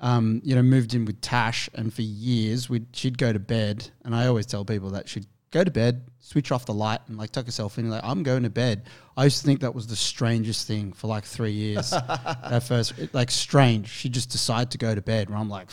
[0.00, 3.88] um, you know, moved in with Tash and for years we'd, she'd go to bed.
[4.04, 7.16] And I always tell people that she'd go to bed, switch off the light and
[7.16, 7.90] like tuck yourself in.
[7.90, 8.84] Like, I'm going to bed.
[9.16, 11.92] I used to think that was the strangest thing for like three years.
[11.92, 13.88] At first, it, like strange.
[13.88, 15.28] She just decided to go to bed.
[15.28, 15.70] And I'm like,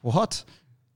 [0.00, 0.44] what?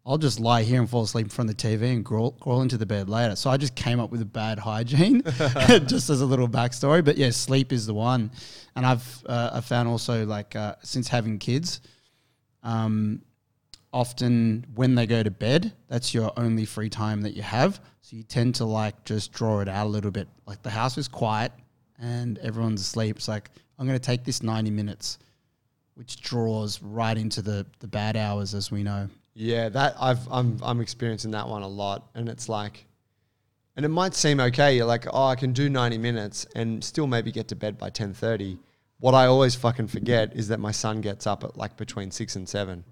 [0.06, 2.62] I'll just lie here and fall asleep in front of the TV and crawl, crawl
[2.62, 3.34] into the bed later.
[3.34, 5.22] So I just came up with a bad hygiene,
[5.86, 7.04] just as a little backstory.
[7.04, 8.30] But yeah, sleep is the one.
[8.76, 11.80] And I've uh, I found also like uh, since having kids,
[12.62, 13.22] um,
[13.92, 17.80] often when they go to bed, that's your only free time that you have.
[18.06, 20.28] So you tend to like just draw it out a little bit.
[20.46, 21.50] Like the house is quiet
[21.98, 23.16] and everyone's asleep.
[23.16, 25.18] It's like I'm going to take this 90 minutes,
[25.94, 29.08] which draws right into the the bad hours, as we know.
[29.34, 32.86] Yeah, that I've I'm I'm experiencing that one a lot, and it's like,
[33.74, 34.76] and it might seem okay.
[34.76, 37.90] You're like, oh, I can do 90 minutes and still maybe get to bed by
[37.90, 38.56] 10:30.
[39.00, 42.36] What I always fucking forget is that my son gets up at like between six
[42.36, 42.84] and seven.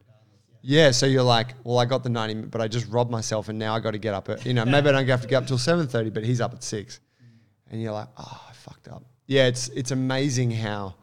[0.67, 3.59] Yeah, so you're like, well, I got the 90, but I just robbed myself, and
[3.59, 4.31] now I got to get up.
[4.31, 6.55] At, you know, maybe I don't have to get up till 7:30, but he's up
[6.55, 7.01] at six,
[7.71, 9.05] and you're like, oh, I fucked up.
[9.27, 10.95] Yeah, it's it's amazing how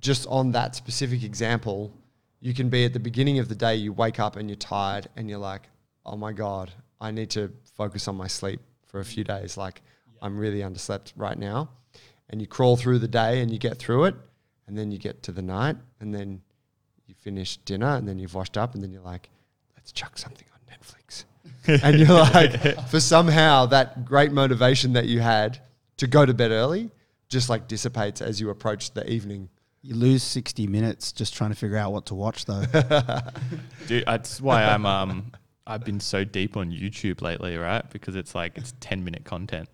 [0.00, 1.92] just on that specific example,
[2.40, 5.08] you can be at the beginning of the day, you wake up and you're tired,
[5.16, 5.62] and you're like,
[6.06, 9.56] oh my God, I need to focus on my sleep for a few days.
[9.56, 9.82] Like,
[10.22, 11.68] I'm really underslept right now.
[12.30, 14.14] And you crawl through the day and you get through it,
[14.68, 16.42] and then you get to the night, and then
[17.06, 19.30] you finish dinner, and then you've washed up, and then you're like,
[19.76, 21.24] let's chuck something on Netflix.
[21.84, 25.58] and you're like, for somehow that great motivation that you had
[25.96, 26.90] to go to bed early
[27.28, 29.48] just like dissipates as you approach the evening.
[29.82, 32.64] You lose 60 minutes just trying to figure out what to watch, though.
[33.86, 35.32] Dude, that's why I'm um
[35.66, 37.88] I've been so deep on YouTube lately, right?
[37.90, 39.68] Because it's like it's ten minute content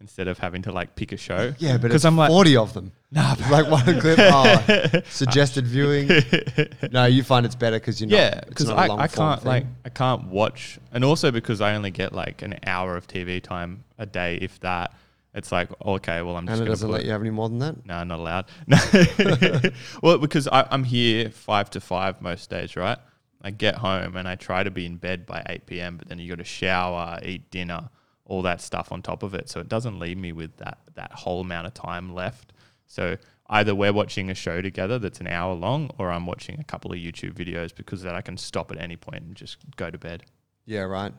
[0.00, 1.54] instead of having to like pick a show.
[1.58, 2.92] Yeah, but because it's I'm like 40 of them.
[3.10, 4.18] nah, like one clip.
[4.20, 6.08] Oh, suggested viewing.
[6.92, 8.16] No, you find it's better because you're not.
[8.16, 9.48] yeah, because I, I can't thing.
[9.48, 13.42] like I can't watch, and also because I only get like an hour of TV
[13.42, 14.94] time a day, if that.
[15.34, 17.48] It's like okay, well I'm just Anna gonna doesn't put, let you have any more
[17.48, 17.84] than that.
[17.84, 18.46] No, not allowed.
[18.66, 19.70] No.
[20.02, 22.98] well, because I, I'm here five to five most days, right?
[23.42, 26.18] I get home and I try to be in bed by 8 p.m., but then
[26.18, 27.90] you got to shower, eat dinner,
[28.26, 29.48] all that stuff on top of it.
[29.48, 32.52] So it doesn't leave me with that that whole amount of time left.
[32.86, 33.16] So
[33.48, 36.92] either we're watching a show together that's an hour long, or I'm watching a couple
[36.92, 39.98] of YouTube videos because then I can stop at any point and just go to
[39.98, 40.24] bed.
[40.64, 41.12] Yeah, right.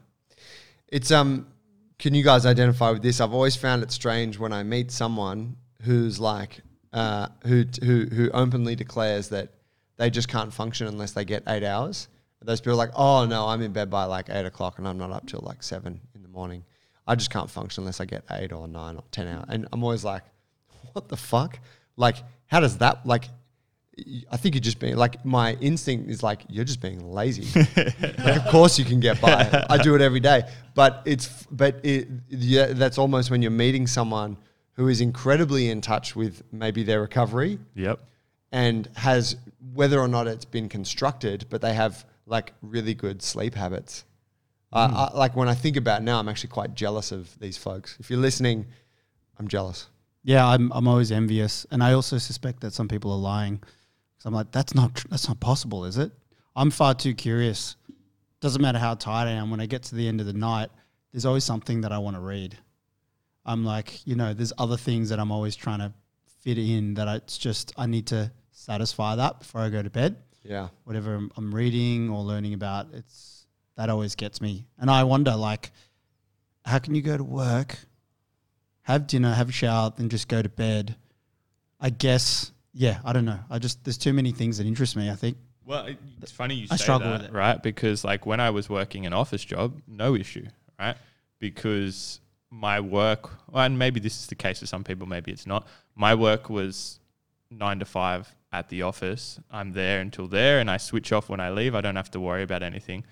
[0.88, 1.48] It's um
[2.00, 3.20] can you guys identify with this?
[3.20, 6.62] I've always found it strange when I meet someone who's like
[6.94, 9.50] uh, who who who openly declares that
[9.98, 12.08] they just can't function unless they get eight hours.
[12.42, 14.98] Those people are like, oh no, I'm in bed by like eight o'clock and I'm
[14.98, 16.64] not up till like seven in the morning.
[17.08, 19.46] I just can't function unless I get eight or nine or ten hours.
[19.50, 20.24] And I'm always like,
[20.94, 21.60] what the fuck?
[21.96, 22.18] Like,
[22.48, 23.26] how does that like?
[24.32, 27.48] I think you're just being like my instinct is like you're just being lazy.
[27.76, 29.66] like, of course you can get by.
[29.72, 30.44] I do it every day,
[30.76, 34.38] but it's but it yeah, that's almost when you're meeting someone
[34.74, 38.00] who is incredibly in touch with maybe their recovery Yep.
[38.52, 39.36] and has
[39.74, 44.06] whether or not it's been constructed, but they have like really good sleep habits.
[44.72, 47.98] Uh, I, like when I think about now, I'm actually quite jealous of these folks.
[48.00, 48.66] If you're listening,
[49.40, 49.88] I'm jealous.
[50.24, 53.64] Yeah, I'm I'm always envious, and I also suspect that some people are lying.
[54.18, 56.12] So I'm like, that's not tr- that's not possible, is it?
[56.56, 57.76] I'm far too curious.
[58.42, 59.50] Doesn't matter how tired I am.
[59.52, 60.70] When I get to the end of the night,
[61.12, 62.58] there's always something that I want to read.
[63.46, 65.94] I'm like, you know, there's other things that I'm always trying to
[66.42, 66.96] fit in.
[66.96, 70.18] That I, it's just I need to satisfy that before I go to bed.
[70.44, 70.70] Yeah.
[70.84, 73.37] Whatever I'm, I'm reading or learning about, it's
[73.78, 74.68] that always gets me.
[74.78, 75.72] And I wonder, like,
[76.66, 77.78] how can you go to work,
[78.82, 80.96] have dinner, have a shower, then just go to bed?
[81.80, 83.40] I guess, yeah, I don't know.
[83.50, 85.10] I just there's too many things that interest me.
[85.10, 85.38] I think.
[85.64, 85.88] Well,
[86.22, 87.34] it's funny you say I struggle that, with it.
[87.34, 87.62] right?
[87.62, 90.48] Because like when I was working an office job, no issue,
[90.80, 90.96] right?
[91.40, 95.68] Because my work, and maybe this is the case for some people, maybe it's not.
[95.96, 97.00] My work was
[97.52, 99.40] nine to five at the office.
[99.52, 101.76] I'm there until there, and I switch off when I leave.
[101.76, 103.04] I don't have to worry about anything.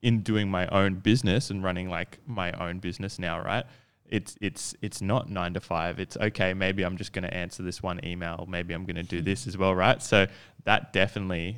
[0.00, 3.64] In doing my own business and running like my own business now, right?
[4.06, 5.98] It's it's it's not nine to five.
[5.98, 6.54] It's okay.
[6.54, 8.46] Maybe I'm just going to answer this one email.
[8.48, 9.24] Maybe I'm going to do hmm.
[9.24, 10.02] this as well, right?
[10.02, 10.26] So
[10.64, 11.56] that definitely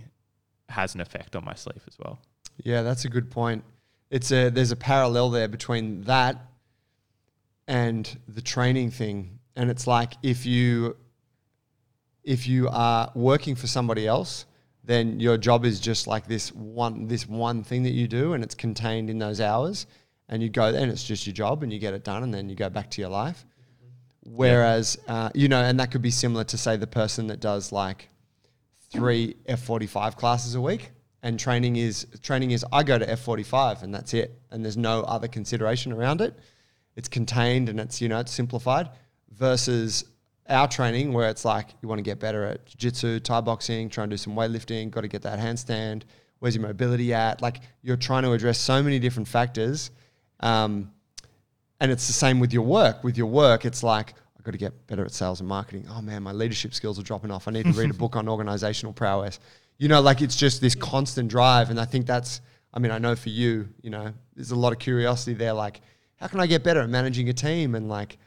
[0.68, 2.18] has an effect on my sleep as well.
[2.62, 3.64] Yeah, that's a good point.
[4.10, 6.36] It's a there's a parallel there between that
[7.68, 9.38] and the training thing.
[9.54, 10.96] And it's like if you
[12.24, 14.44] if you are working for somebody else,
[14.84, 18.42] then your job is just like this one this one thing that you do and
[18.42, 19.86] it's contained in those hours
[20.28, 22.32] and you go there and it's just your job and you get it done and
[22.32, 23.44] then you go back to your life.
[24.22, 27.72] Whereas uh, you know, and that could be similar to say the person that does
[27.72, 28.08] like
[28.92, 30.90] three F45 classes a week
[31.22, 35.02] and training is training is I go to F45 and that's it and there's no
[35.02, 36.38] other consideration around it
[36.96, 38.90] it's contained and it's you know it's simplified
[39.30, 40.04] versus
[40.50, 44.04] our training where it's like you want to get better at jiu-jitsu thai boxing try
[44.04, 46.02] and do some weightlifting got to get that handstand
[46.40, 49.90] where's your mobility at like you're trying to address so many different factors
[50.40, 50.90] um,
[51.80, 53.02] and it's the same with your work.
[53.02, 55.86] With your work, it's like, I've got to get better at sales and marketing.
[55.90, 57.48] Oh man, my leadership skills are dropping off.
[57.48, 59.40] I need to read a book on organizational prowess.
[59.78, 61.70] You know, like it's just this constant drive.
[61.70, 64.72] And I think that's, I mean, I know for you, you know, there's a lot
[64.72, 65.54] of curiosity there.
[65.54, 65.80] Like,
[66.16, 67.74] how can I get better at managing a team?
[67.74, 68.18] And like,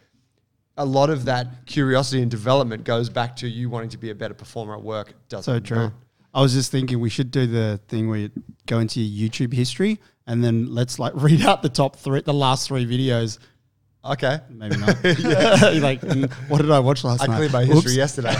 [0.77, 4.15] a lot of that curiosity and development goes back to you wanting to be a
[4.15, 5.09] better performer at work.
[5.09, 5.91] It Does So true.
[6.33, 8.31] I was just thinking we should do the thing where you
[8.65, 12.33] go into your YouTube history and then let's like read out the top three, the
[12.33, 13.37] last three videos.
[14.03, 14.39] Okay.
[14.49, 14.87] Maybe not.
[15.03, 17.29] like, mm, what did I watch last time?
[17.29, 17.37] I night?
[17.37, 17.73] cleared my Oops.
[17.73, 18.35] history yesterday.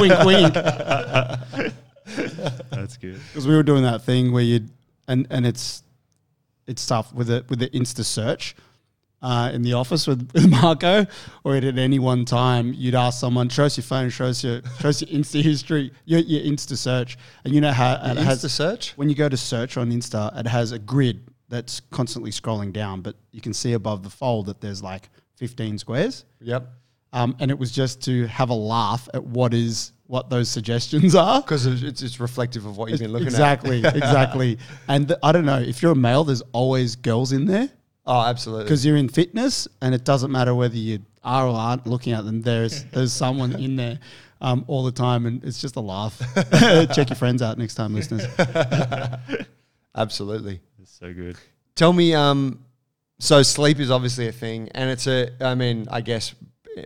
[0.00, 0.54] wink, wink.
[2.70, 3.20] That's good.
[3.28, 4.66] Because we were doing that thing where you
[5.06, 5.82] and and it's
[6.66, 8.56] it's tough with it with the Insta search
[9.22, 11.06] uh, in the office with, with Marco,
[11.44, 14.62] or at any one time you'd ask someone, show us your phone, show us your
[14.80, 18.44] show us your Insta history, your, your Insta search, and you know how it has
[18.44, 18.92] Insta search?
[18.96, 23.00] when you go to search on Insta, it has a grid that's constantly scrolling down,
[23.00, 26.24] but you can see above the fold that there's like 15 squares.
[26.40, 26.70] Yep.
[27.12, 31.14] Um, and it was just to have a laugh at what is what those suggestions
[31.14, 31.40] are.
[31.40, 33.96] Because it's, it's reflective of what you've been looking exactly, at.
[33.96, 34.52] exactly.
[34.58, 34.58] Exactly.
[34.88, 37.70] And I don't know if you're a male, there's always girls in there
[38.08, 38.64] Oh, absolutely.
[38.64, 42.24] because you're in fitness, and it doesn't matter whether you are or aren't looking at
[42.24, 42.40] them.
[42.40, 43.98] There's there's someone in there
[44.40, 46.18] um, all the time, and it's just a laugh.
[46.94, 48.24] Check your friends out next time, listeners.
[49.94, 50.60] Absolutely.
[50.78, 51.36] That's so good.
[51.74, 52.64] Tell me, um,
[53.18, 55.30] so sleep is obviously a thing, and it's a.
[55.40, 56.34] I mean, I guess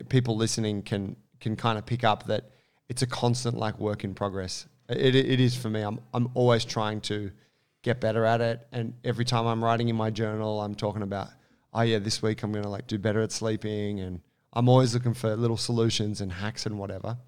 [0.08, 2.50] people listening can can kind of pick up that
[2.88, 4.66] it's a constant like work in progress.
[4.88, 5.82] It, it is for me.
[5.82, 7.30] I'm I'm always trying to
[7.82, 11.28] get better at it, and every time I'm writing in my journal, I'm talking about,
[11.74, 14.20] oh yeah, this week I'm gonna like do better at sleeping, and
[14.52, 17.18] I'm always looking for little solutions and hacks and whatever.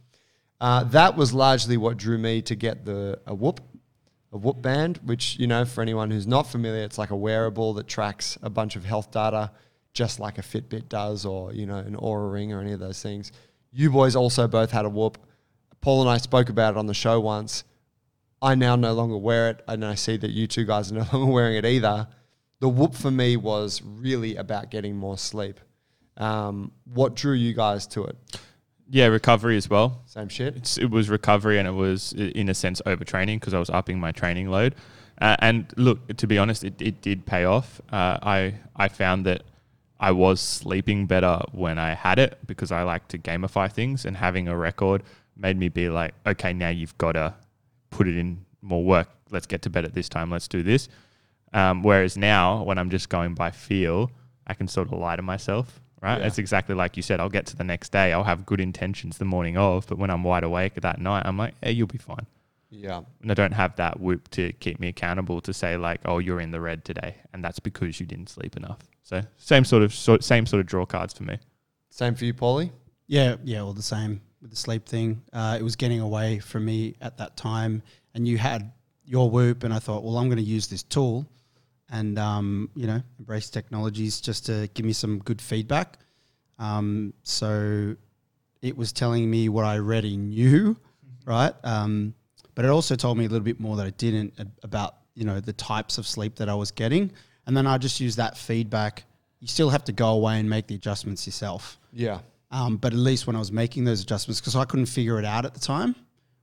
[0.60, 3.60] Uh, that was largely what drew me to get the a whoop
[4.34, 7.72] a Whoop band, which you know for anyone who's not familiar, it's like a wearable
[7.74, 9.52] that tracks a bunch of health data,
[9.94, 13.00] just like a Fitbit does, or you know an Oura Ring or any of those
[13.00, 13.30] things.
[13.72, 15.18] You boys also both had a Whoop.
[15.80, 17.62] Paul and I spoke about it on the show once.
[18.44, 21.06] I now no longer wear it, and I see that you two guys are no
[21.12, 22.06] longer wearing it either.
[22.60, 25.58] The Whoop for me was really about getting more sleep.
[26.18, 28.16] Um, what drew you guys to it?
[28.90, 30.02] Yeah, recovery as well.
[30.04, 30.56] Same shit.
[30.56, 33.98] It's, it was recovery and it was, in a sense, overtraining because I was upping
[33.98, 34.74] my training load.
[35.20, 37.80] Uh, and look, to be honest, it, it did pay off.
[37.90, 39.42] Uh, I I found that
[39.98, 44.16] I was sleeping better when I had it because I like to gamify things, and
[44.16, 45.02] having a record
[45.36, 47.34] made me be like, okay, now you've got to
[47.94, 49.08] put it in more work.
[49.30, 50.30] Let's get to bed at this time.
[50.30, 50.88] Let's do this.
[51.52, 54.10] Um, whereas now, when I'm just going by feel,
[54.46, 56.18] I can sort of lie to myself, right?
[56.18, 56.26] Yeah.
[56.26, 57.20] It's exactly like you said.
[57.20, 58.12] I'll get to the next day.
[58.12, 61.38] I'll have good intentions the morning of, but when I'm wide awake that night, I'm
[61.38, 62.26] like, hey, you'll be fine.
[62.70, 63.02] Yeah.
[63.22, 66.40] And I don't have that whoop to keep me accountable to say like, oh, you're
[66.40, 68.80] in the red today, and that's because you didn't sleep enough.
[69.04, 71.38] So same sort of sort, same sort of draw cards for me.
[71.90, 72.70] Same for you, Paulie?
[73.06, 75.22] Yeah, yeah, all the same with the sleep thing.
[75.32, 77.82] Uh, it was getting away from me at that time,
[78.14, 78.70] and you had
[79.06, 81.26] your Whoop, and I thought, well, I'm going to use this tool,
[81.90, 85.98] and um, you know, embrace technologies just to give me some good feedback.
[86.58, 87.96] Um, so
[88.60, 90.76] it was telling me what I already knew,
[91.24, 91.54] right?
[91.64, 92.14] Um,
[92.54, 95.40] but it also told me a little bit more that I didn't about you know
[95.40, 97.10] the types of sleep that I was getting,
[97.46, 99.04] and then I just use that feedback.
[99.40, 101.78] You still have to go away and make the adjustments yourself.
[101.94, 102.20] Yeah.
[102.54, 105.24] Um, but at least when I was making those adjustments, because I couldn't figure it
[105.24, 105.96] out at the time,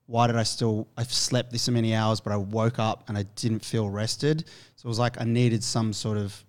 [0.07, 3.23] why did I still, I slept this many hours, but I woke up and I
[3.37, 4.43] didn't feel rested.
[4.75, 6.43] So it was like I needed some sort of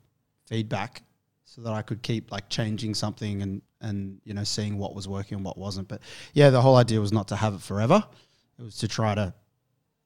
[0.47, 1.03] feedback
[1.45, 5.07] so that I could keep like changing something and, and, you know, seeing what was
[5.07, 5.87] working and what wasn't.
[5.87, 6.01] But
[6.33, 8.03] yeah, the whole idea was not to have it forever.
[8.59, 9.33] It was to try to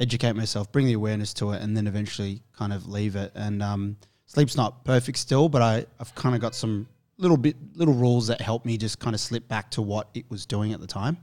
[0.00, 3.32] educate myself, bring the awareness to it, and then eventually kind of leave it.
[3.34, 7.56] And um, sleep's not perfect still, but I, I've kind of got some little bit
[7.74, 10.72] little rules that help me just kind of slip back to what it was doing
[10.72, 11.16] at the time.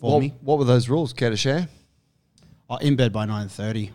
[0.00, 1.12] For what, me, what were those rules?
[1.12, 1.68] Care to share?
[2.72, 3.90] oh, in bed by nine thirty.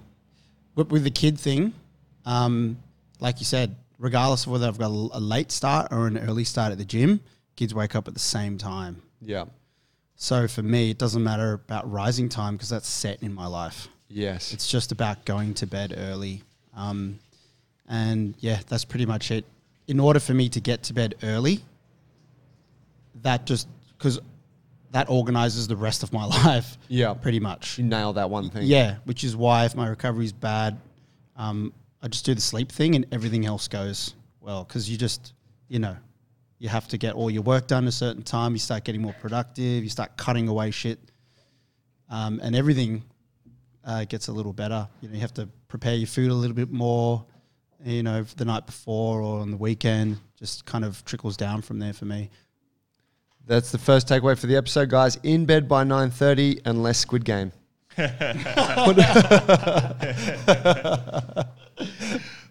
[0.75, 1.73] With, with the kid thing,
[2.25, 2.77] um,
[3.19, 6.43] like you said, regardless of whether I've got a, a late start or an early
[6.43, 7.19] start at the gym,
[7.55, 9.01] kids wake up at the same time.
[9.21, 9.45] Yeah.
[10.15, 13.87] So for me, it doesn't matter about rising time because that's set in my life.
[14.07, 14.53] Yes.
[14.53, 16.43] It's just about going to bed early.
[16.75, 17.19] Um,
[17.87, 19.45] and yeah, that's pretty much it.
[19.87, 21.63] In order for me to get to bed early,
[23.21, 24.19] that just because
[24.91, 27.13] that organizes the rest of my life yeah.
[27.13, 27.77] pretty much.
[27.77, 28.63] You nailed that one thing.
[28.65, 30.79] Yeah, which is why if my recovery is bad,
[31.35, 35.33] um, I just do the sleep thing and everything else goes well because you just,
[35.67, 35.95] you know,
[36.59, 38.53] you have to get all your work done a certain time.
[38.53, 39.83] You start getting more productive.
[39.83, 40.99] You start cutting away shit,
[42.09, 43.03] um, and everything
[43.85, 44.87] uh, gets a little better.
[45.01, 47.23] You know, you have to prepare your food a little bit more.
[47.83, 51.79] You know, the night before or on the weekend, just kind of trickles down from
[51.79, 52.29] there for me.
[53.45, 55.17] That's the first takeaway for the episode, guys.
[55.23, 57.51] In bed by 9.30 and less Squid Game.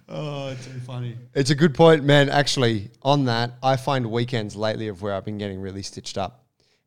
[0.09, 1.17] Oh, it's so funny.
[1.35, 2.29] It's a good point, man.
[2.29, 6.45] Actually, on that, I find weekends lately of where I've been getting really stitched up.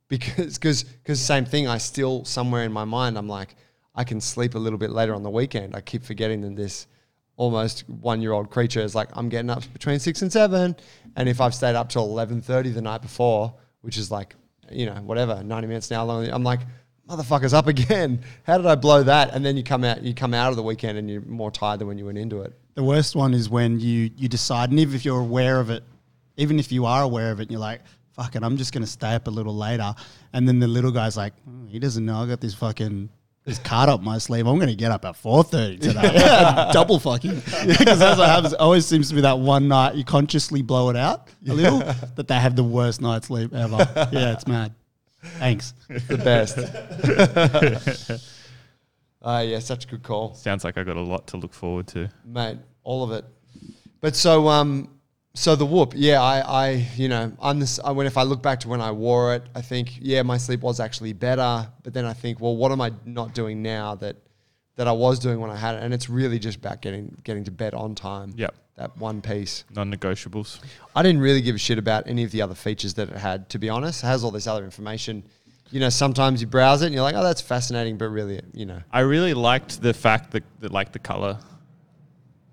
[0.08, 3.56] Because, cause, cause same thing, I still, somewhere in my mind, I'm like,
[3.94, 5.76] I can sleep a little bit later on the weekend.
[5.76, 6.88] I keep forgetting that this
[7.40, 10.76] almost one year old creature is like, I'm getting up between six and seven.
[11.16, 14.36] And if I've stayed up till 11.30 the night before, which is like,
[14.70, 16.60] you know, whatever, 90 minutes now long, I'm like,
[17.08, 18.22] motherfucker's up again.
[18.44, 19.34] How did I blow that?
[19.34, 21.80] And then you come out, you come out of the weekend and you're more tired
[21.80, 22.60] than when you went into it.
[22.76, 25.84] The worst one is when you you decide, and even if you're aware of it,
[26.36, 28.88] even if you are aware of it, and you're like, "Fuck it, I'm just gonna
[28.88, 29.94] stay up a little later,"
[30.32, 33.10] and then the little guy's like, "Hmm, "He doesn't know I got this fucking."
[33.50, 34.46] This card up my sleeve.
[34.46, 36.70] I'm going to get up at 4.30 today.
[36.72, 37.34] Double fucking.
[37.66, 38.54] Because that's what happens.
[38.54, 41.80] It always seems to be that one night you consciously blow it out a little,
[41.80, 43.78] that they have the worst night's sleep ever.
[44.12, 44.76] Yeah, it's mad.
[45.40, 45.74] Thanks.
[45.88, 46.60] the best.
[49.24, 51.88] uh, yeah, such a good call, Sounds like I got a lot to look forward
[51.88, 52.08] to.
[52.24, 52.60] mate.
[52.84, 53.26] All of it.
[54.00, 54.92] But so, um,
[55.36, 57.80] so the whoop, yeah, I, I, you know, I'm this.
[57.80, 60.38] I, when if I look back to when I wore it, I think, yeah, my
[60.38, 61.70] sleep was actually better.
[61.84, 64.18] But then I think, well, what am I not doing now that
[64.76, 65.84] that I was doing when I had it?
[65.84, 68.34] And it's really just about getting getting to bed on time.
[68.36, 68.56] Yep.
[68.78, 69.66] That one piece.
[69.76, 70.60] Non-negotiables.
[70.96, 73.50] I didn't really give a shit about any of the other features that it had,
[73.50, 74.04] to be honest.
[74.04, 75.24] It has all this other information.
[75.70, 78.66] You know, sometimes you browse it and you're like, oh, that's fascinating, but really, you
[78.66, 81.38] know, I really liked the fact that, that like the color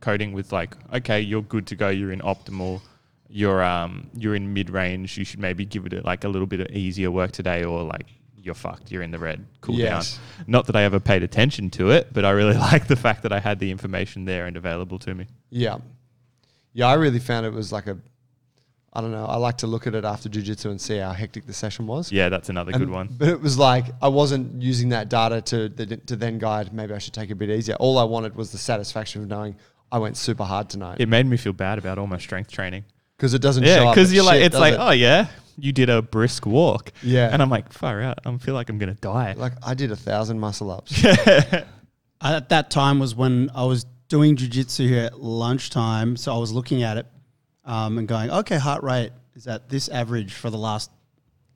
[0.01, 1.89] coding with like, okay, you're good to go.
[1.89, 2.81] You're in optimal.
[3.29, 5.19] You're um you're in mid range.
[5.19, 7.83] You should maybe give it a, like a little bit of easier work today, or
[7.83, 8.93] like you're fucked.
[8.93, 9.45] You're in the red.
[9.61, 10.17] Cool Yes.
[10.39, 10.45] down.
[10.47, 13.33] Not that I ever paid attention to it, but I really like the fact that
[13.33, 15.27] I had the information there and available to me.
[15.51, 15.79] Yeah.
[16.73, 17.99] Yeah, I really found it was like a,
[18.93, 21.47] I don't know, I like to look at it after jujitsu and see how hectic
[21.47, 22.13] the session was.
[22.13, 23.09] Yeah, that's another good one.
[23.11, 26.73] But it was like I wasn't using that data to to then guide.
[26.73, 27.75] Maybe I should take it a bit easier.
[27.77, 29.57] All I wanted was the satisfaction of knowing
[29.93, 32.85] I went super hard tonight It made me feel bad about all my strength training.
[33.17, 33.65] because it doesn't.
[33.65, 34.81] show Yeah, because you're like, shit, it's does like, it?
[34.81, 35.29] oh yeah,
[35.59, 36.93] you did a brisk walk.
[37.03, 37.31] Yeah.
[37.33, 38.19] and I'm like, far out.
[38.27, 39.35] I feel like I'm gonna die.
[39.37, 41.05] like I did a thousand muscle ups.
[42.21, 46.17] at that time was when I was doing jujitsu here at lunchtime.
[46.17, 47.07] So I was looking at it
[47.65, 50.91] um, and going, okay, heart rate is at this average for the last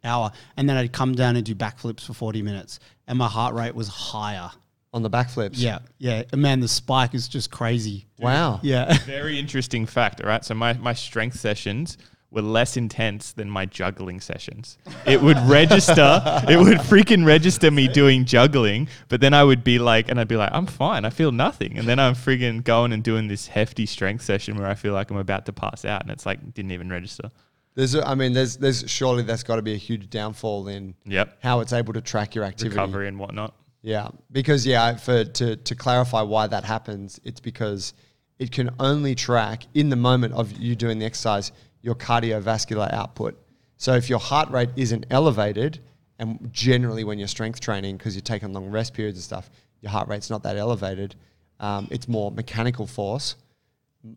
[0.04, 0.32] hour.
[0.56, 2.80] And then I'd come down and do backflips for 40 minutes.
[3.06, 4.50] And my heart rate was higher.
[4.92, 5.52] On the backflips.
[5.54, 5.78] Yeah.
[5.98, 6.24] Yeah.
[6.32, 8.06] And man, the spike is just crazy.
[8.18, 8.60] Wow.
[8.62, 8.92] Yeah.
[9.06, 10.20] Very interesting fact.
[10.20, 11.96] All right, so my my strength sessions
[12.32, 14.78] were less intense than my juggling sessions.
[15.04, 19.80] It would register, it would freaking register me doing juggling, but then I would be
[19.80, 21.76] like, and I'd be like, I'm fine, I feel nothing.
[21.76, 25.10] And then I'm freaking going and doing this hefty strength session where I feel like
[25.10, 27.30] I'm about to pass out, and it's like, didn't even register.
[27.74, 30.94] There's, a, I mean, there's, there's surely that's got to be a huge downfall in
[31.06, 31.38] Yep.
[31.42, 32.76] how it's able to track your activity.
[32.76, 33.54] Recovery and whatnot.
[33.82, 37.94] Yeah, because yeah, for to to clarify why that happens, it's because
[38.38, 41.52] it can only track in the moment of you doing the exercise
[41.82, 43.40] your cardiovascular output.
[43.76, 45.80] So if your heart rate isn't elevated,
[46.18, 49.50] and generally when you're strength training, because you're taking long rest periods and stuff,
[49.80, 51.14] your heart rate's not that elevated.
[51.58, 53.36] Um, it's more mechanical force,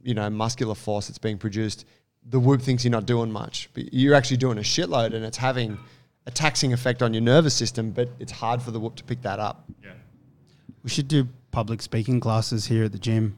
[0.03, 1.86] you know, muscular force that's being produced.
[2.26, 5.38] The whoop thinks you're not doing much, but you're actually doing a shitload, and it's
[5.38, 5.78] having
[6.26, 7.91] a taxing effect on your nervous system.
[7.91, 9.65] But it's hard for the whoop to pick that up.
[9.84, 9.91] Yeah.
[10.84, 13.38] we should do public speaking classes here at the gym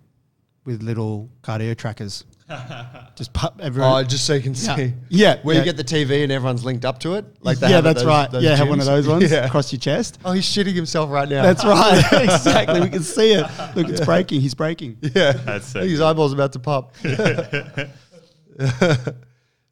[0.65, 2.25] with little cardio trackers.
[3.15, 4.03] just pop everyone.
[4.03, 4.67] Oh, just so you can see.
[4.69, 4.89] yeah.
[5.09, 5.39] Yeah.
[5.41, 5.61] Where yeah.
[5.61, 7.25] you get the TV and everyone's linked up to it.
[7.41, 8.29] Like they yeah, that's those- right.
[8.31, 9.45] those yeah, have one of those ones Yeah.
[9.45, 10.19] across your chest.
[10.23, 11.41] Oh, he's shitting himself right now.
[11.41, 12.03] That's right.
[12.23, 12.81] exactly.
[12.81, 13.47] We can see it.
[13.75, 14.41] Look, it's breaking.
[14.41, 14.97] He's breaking.
[15.01, 15.31] yeah.
[15.33, 16.93] That's so his eyeball's about to pop.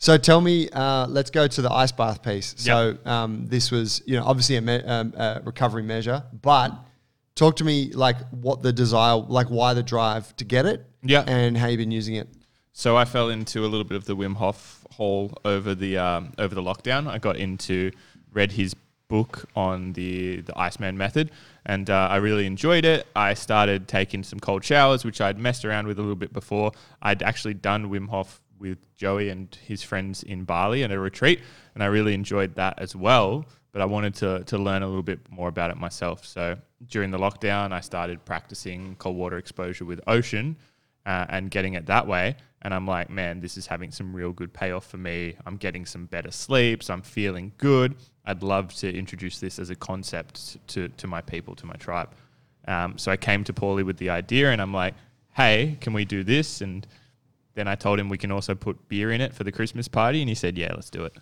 [0.03, 2.53] So tell me, uh, let's go to the ice bath piece.
[2.57, 6.73] So um, this was, you know, obviously a, me- um, a recovery measure, but
[7.35, 11.23] talk to me like what the desire, like why the drive to get it, Yeah.
[11.25, 12.27] and how you've been using it.
[12.73, 16.33] So I fell into a little bit of the Wim Hof hole over the um,
[16.37, 17.07] over the lockdown.
[17.07, 17.91] I got into
[18.33, 18.75] read his
[19.07, 21.31] book on the the Iceman method,
[21.65, 23.05] and uh, I really enjoyed it.
[23.15, 26.71] I started taking some cold showers, which I'd messed around with a little bit before.
[27.01, 31.41] I'd actually done Wim Hof with Joey and his friends in Bali at a retreat,
[31.75, 33.45] and I really enjoyed that as well.
[33.71, 36.25] But I wanted to to learn a little bit more about it myself.
[36.25, 36.57] So
[36.87, 40.55] during the lockdown, I started practicing cold water exposure with Ocean
[41.05, 42.35] uh, and getting it that way.
[42.61, 45.35] And I'm like, man, this is having some real good payoff for me.
[45.45, 46.89] I'm getting some better sleeps.
[46.89, 47.95] I'm feeling good.
[48.25, 52.09] I'd love to introduce this as a concept to, to my people, to my tribe.
[52.67, 54.93] Um, so I came to Paulie with the idea and I'm like,
[55.33, 56.61] hey, can we do this?
[56.61, 56.87] And
[57.55, 60.21] then I told him we can also put beer in it for the Christmas party.
[60.21, 61.17] And he said, yeah, let's do it.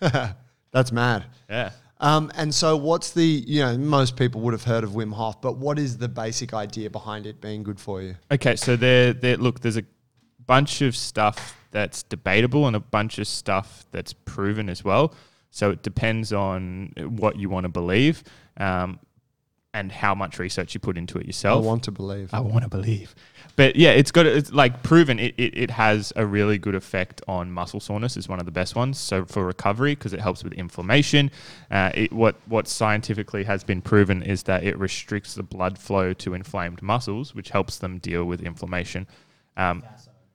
[0.72, 1.24] That's mad.
[1.48, 1.70] Yeah.
[1.98, 5.40] Um, and so, what's the you know most people would have heard of Wim Hof,
[5.40, 8.16] but what is the basic idea behind it being good for you?
[8.30, 9.38] Okay, so there, there.
[9.38, 9.84] Look, there's a
[10.46, 15.14] bunch of stuff that's debatable and a bunch of stuff that's proven as well.
[15.50, 18.22] So it depends on what you want to believe,
[18.58, 19.00] um,
[19.76, 21.62] and how much research you put into it yourself.
[21.62, 22.32] I want to believe.
[22.32, 23.14] I want to believe.
[23.56, 27.20] But yeah, it's got it's like proven it, it, it has a really good effect
[27.28, 28.98] on muscle soreness is one of the best ones.
[28.98, 31.30] So for recovery because it helps with inflammation.
[31.70, 36.14] Uh, it, what what scientifically has been proven is that it restricts the blood flow
[36.14, 39.06] to inflamed muscles, which helps them deal with inflammation.
[39.58, 39.84] Um,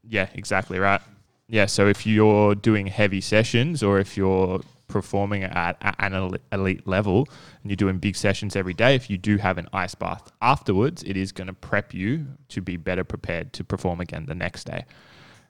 [0.07, 1.01] yeah, exactly right.
[1.47, 4.61] Yeah, so if you're doing heavy sessions or if you're
[4.91, 7.27] performing at, at an elite level
[7.61, 11.01] and you're doing big sessions every day, if you do have an ice bath afterwards,
[11.03, 14.65] it is going to prep you to be better prepared to perform again the next
[14.65, 14.85] day.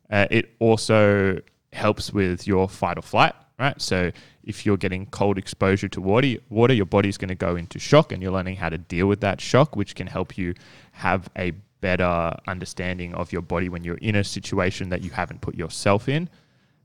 [0.10, 1.40] Uh, it also
[1.74, 3.82] helps with your fight or flight, right?
[3.82, 4.12] So
[4.44, 8.12] if you're getting cold exposure to water, water, your body's going to go into shock,
[8.12, 10.54] and you're learning how to deal with that shock, which can help you
[10.92, 15.42] have a better understanding of your body when you're in a situation that you haven't
[15.42, 16.30] put yourself in.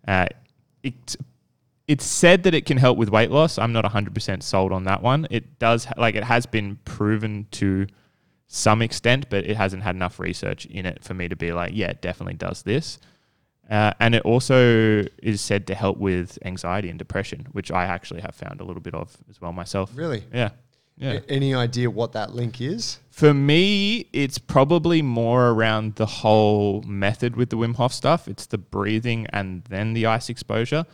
[0.07, 0.27] Uh,
[0.83, 1.17] it,
[1.89, 3.59] it's said that it can help with weight loss.
[3.59, 5.27] I'm not 100% sold on that one.
[5.31, 7.87] It does, like, it has been proven to
[8.49, 11.73] some extent, but it hasn't had enough research in it for me to be like,
[11.75, 12.99] yeah, it definitely does this.
[13.69, 18.21] Uh, and it also is said to help with anxiety and depression, which I actually
[18.21, 19.91] have found a little bit of as well myself.
[19.95, 20.25] Really?
[20.33, 20.51] Yeah.
[20.99, 21.21] Yeah.
[21.29, 23.01] Any idea what that link is?
[23.11, 28.29] For me, it's probably more around the whole method with the Wim Hof stuff.
[28.29, 30.87] It's the breathing and then the ice exposure.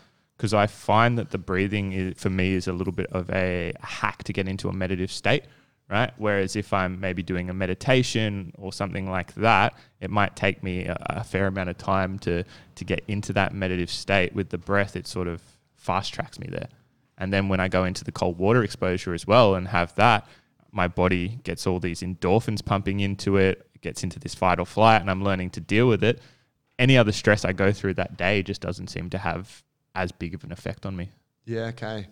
[0.43, 3.73] Because I find that the breathing is, for me is a little bit of a
[3.81, 5.45] hack to get into a meditative state,
[5.89, 6.11] right?
[6.17, 10.87] Whereas if I'm maybe doing a meditation or something like that, it might take me
[10.87, 12.43] a, a fair amount of time to
[12.75, 14.35] to get into that meditative state.
[14.35, 15.41] With the breath, it sort of
[15.77, 16.67] fast tracks me there.
[17.19, 20.27] And then when I go into the cold water exposure as well and have that,
[20.73, 24.67] my body gets all these endorphins pumping into it, it gets into this fight or
[24.67, 26.21] flight, and I'm learning to deal with it.
[26.81, 29.63] Any other stress I go through that day just doesn't seem to have
[29.95, 31.11] as big of an effect on me.
[31.45, 32.07] Yeah, okay.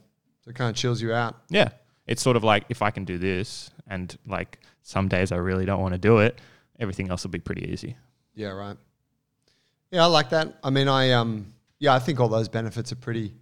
[0.44, 1.36] So it kind of chills you out.
[1.50, 1.68] Yeah.
[2.06, 5.64] It's sort of like if I can do this and like some days I really
[5.64, 6.40] don't want to do it,
[6.78, 7.96] everything else will be pretty easy.
[8.34, 8.76] Yeah, right.
[9.90, 10.58] Yeah, I like that.
[10.64, 13.34] I mean, I um, yeah, I think all those benefits are pretty.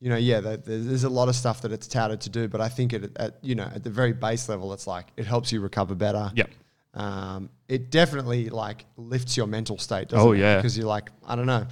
[0.00, 2.60] You know, yeah, there's there's a lot of stuff that it's touted to do, but
[2.60, 5.50] I think it at you know at the very base level, it's like it helps
[5.52, 6.30] you recover better.
[6.34, 6.46] Yeah.
[6.94, 10.08] Um, it definitely like lifts your mental state.
[10.08, 10.38] Doesn't Oh, it?
[10.38, 10.56] yeah.
[10.56, 11.66] because you're like, I don't know,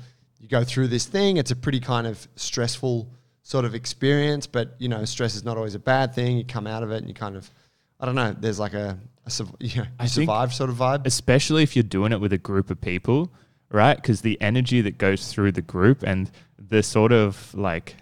[0.47, 1.39] you go through this thing.
[1.39, 3.11] It's a pretty kind of stressful
[3.43, 6.39] sort of experience, but you know, stress is not always a bad thing.
[6.39, 7.51] You come out of it and you kind of,
[7.99, 9.31] I don't know, there's like a, a
[9.61, 11.05] you, know, you survive sort of vibe.
[11.05, 13.33] especially if you're doing it with a group of people,
[13.71, 13.97] right?
[13.97, 17.97] Because the energy that goes through the group and the sort of like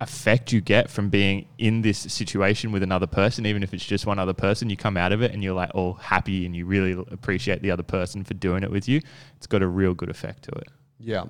[0.00, 4.06] effect you get from being in this situation with another person, even if it's just
[4.06, 6.64] one other person, you come out of it and you're like all happy and you
[6.64, 9.02] really appreciate the other person for doing it with you.
[9.36, 10.68] It's got a real good effect to it.
[10.98, 11.24] Yeah.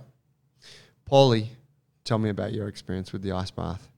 [1.10, 1.48] Paulie,
[2.04, 3.88] tell me about your experience with the ice bath.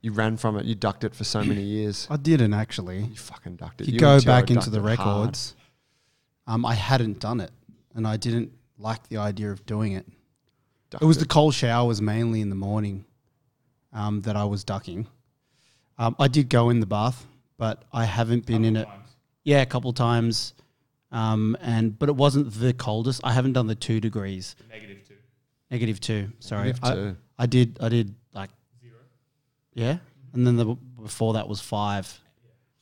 [0.00, 0.66] You ran from it.
[0.66, 2.06] You ducked it for so many years.
[2.10, 3.00] I didn't actually.
[3.00, 3.88] You fucking ducked it.
[3.88, 5.54] You, go back into the records.
[6.46, 7.50] Um, I hadn't done it,
[7.94, 10.06] and I didn't like the idea of doing it.
[10.90, 13.04] Ducked It was the cold showers mainly in the morning
[13.92, 15.06] um, that I was ducking.
[15.98, 17.26] Um, I did go in the bath,
[17.56, 18.86] but I haven't been in it.
[19.44, 20.54] Yeah, a couple times.
[21.16, 23.20] Um, and but it wasn't the coldest.
[23.24, 24.54] I haven't done the two degrees.
[24.70, 25.14] Negative two.
[25.70, 26.32] Negative two.
[26.40, 27.16] Sorry, Negative I, two.
[27.38, 27.78] I did.
[27.80, 28.50] I did like
[28.82, 28.98] zero.
[29.74, 29.98] Yeah,
[30.34, 30.66] and then the
[31.02, 32.06] before that was five.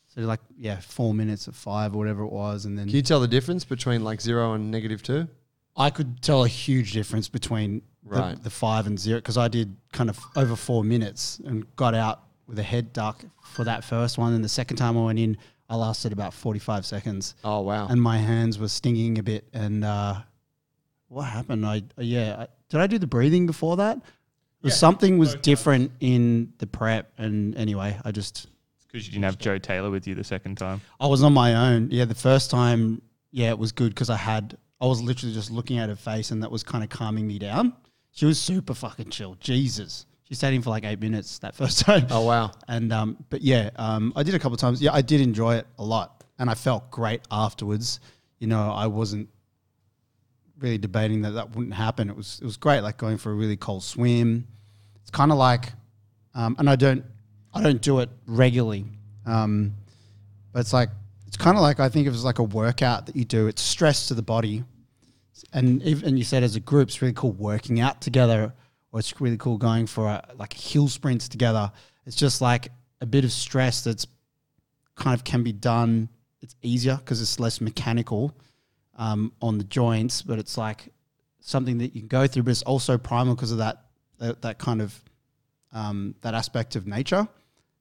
[0.09, 3.03] So like yeah, four minutes at five or whatever it was, and then Can you
[3.03, 5.29] tell the difference between like zero and negative two?
[5.77, 8.37] I could tell a huge difference between Right.
[8.37, 11.95] the, the five and zero because I did kind of over four minutes and got
[11.95, 14.35] out with a head duck for that first one.
[14.35, 15.39] And the second time I went in,
[15.69, 17.87] I lasted about 45 seconds Oh wow.
[17.89, 19.49] and my hands were stinging a bit.
[19.53, 20.17] And uh,
[21.09, 21.65] what happened?
[21.67, 23.97] I, uh, yeah, I, did I do the breathing before that?
[23.99, 24.03] It
[24.69, 27.13] was something was different in the prep.
[27.19, 28.47] And anyway, I just,
[28.87, 30.81] Because you didn't have Joe Taylor with you the second time.
[30.99, 31.89] I was on my own.
[31.91, 35.51] Yeah, the first time, yeah, it was good because I had, I was literally just
[35.51, 37.75] looking at her face and that was kind of calming me down.
[38.13, 39.37] She was super fucking chill.
[39.41, 40.07] Jesus.
[40.35, 42.09] She stayed in for like eight minutes that first time.
[42.11, 42.51] oh wow.
[42.67, 44.83] And, um, but yeah, um, I did a couple of times.
[44.83, 48.01] Yeah, I did enjoy it a lot and I felt great afterwards.
[48.41, 49.29] You know, I wasn't
[50.59, 52.11] really debating that that wouldn't happen.
[52.11, 54.49] It was, it was great, like going for a really cold swim.
[55.03, 55.73] It's kind of like,
[56.35, 57.05] um, and I don't,
[57.53, 58.87] I don't do it regularly.
[59.25, 59.75] Um,
[60.53, 60.89] but it's like
[61.29, 63.47] it's kind of like I think it was like a workout that you do.
[63.47, 64.65] It's stress to the body,
[65.53, 68.53] and even you said as a group, it's really cool working out together,
[68.95, 71.71] or it's really cool going for a, like hill sprints together.
[72.07, 72.69] It's just like
[73.01, 74.07] a bit of stress that's
[74.95, 76.09] kind of can be done.
[76.41, 78.33] It's easier because it's less mechanical
[78.97, 80.93] um, on the joints, but it's like
[81.41, 82.45] something that you can go through.
[82.45, 83.83] But it's also primal because of that,
[84.19, 84.97] that that kind of
[85.73, 87.27] um, that aspect of nature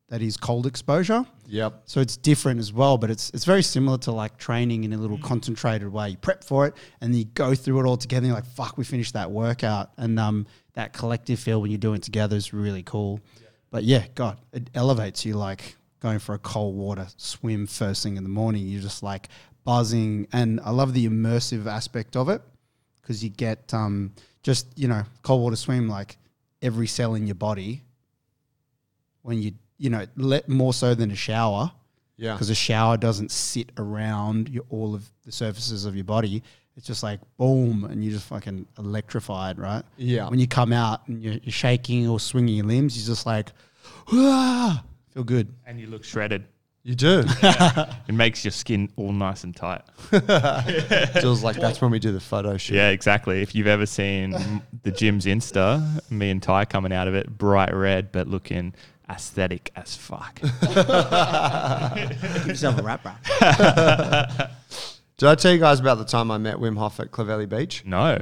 [0.09, 1.25] that is cold exposure.
[1.45, 1.83] Yep.
[1.85, 4.97] So it's different as well, but it's it's very similar to like training in a
[4.97, 6.09] little concentrated way.
[6.09, 8.25] You prep for it and then you go through it all together.
[8.25, 11.77] And you're like, fuck, we finished that workout, and um, that collective feel when you're
[11.77, 13.19] doing it together is really cool.
[13.71, 18.17] But yeah, God, it elevates you like going for a cold water swim first thing
[18.17, 18.67] in the morning.
[18.67, 19.29] You're just like
[19.63, 22.41] buzzing, and I love the immersive aspect of it
[23.01, 26.17] because you get um, just you know cold water swim like
[26.61, 27.83] every cell in your body
[29.21, 31.71] when you you know let more so than a shower
[32.17, 32.33] Yeah.
[32.33, 36.43] because a shower doesn't sit around your, all of the surfaces of your body.
[36.75, 39.83] It's just like boom, and you're just fucking electrified, right?
[39.97, 40.27] Yeah.
[40.29, 43.49] When you come out and you're, you're shaking or swinging your limbs, you're just like,
[44.11, 45.53] ah, feel good.
[45.65, 46.45] And you look shredded.
[46.85, 47.23] You do.
[48.07, 49.81] It makes your skin all nice and tight.
[51.21, 52.75] Feels like that's when we do the photo shoot.
[52.75, 53.41] Yeah, exactly.
[53.41, 57.73] If you've ever seen the gym's Insta, me and Ty coming out of it, bright
[57.73, 58.73] red, but looking
[59.09, 60.39] aesthetic as fuck.
[61.95, 63.23] Give yourself a rap rap.
[65.17, 67.83] Did I tell you guys about the time I met Wim Hof at Clovelly Beach?
[67.85, 68.19] no.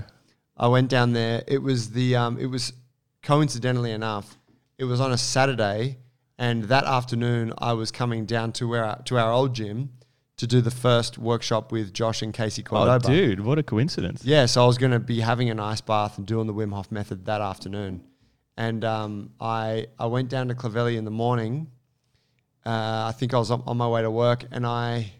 [0.57, 1.41] I went down there.
[1.47, 2.73] It was the um, it was
[3.23, 4.37] coincidentally enough,
[4.77, 5.97] it was on a Saturday,
[6.37, 9.89] and that afternoon I was coming down to where our, to our old gym
[10.37, 13.07] to do the first workshop with Josh and Casey Oh, Cordoba.
[13.07, 14.23] dude, what a coincidence.
[14.23, 16.73] Yeah, so I was going to be having an ice bath and doing the Wim
[16.73, 18.03] Hof method that afternoon.
[18.61, 21.71] And um, I I went down to Clovelly in the morning.
[22.63, 25.11] Uh, I think I was on, on my way to work, and I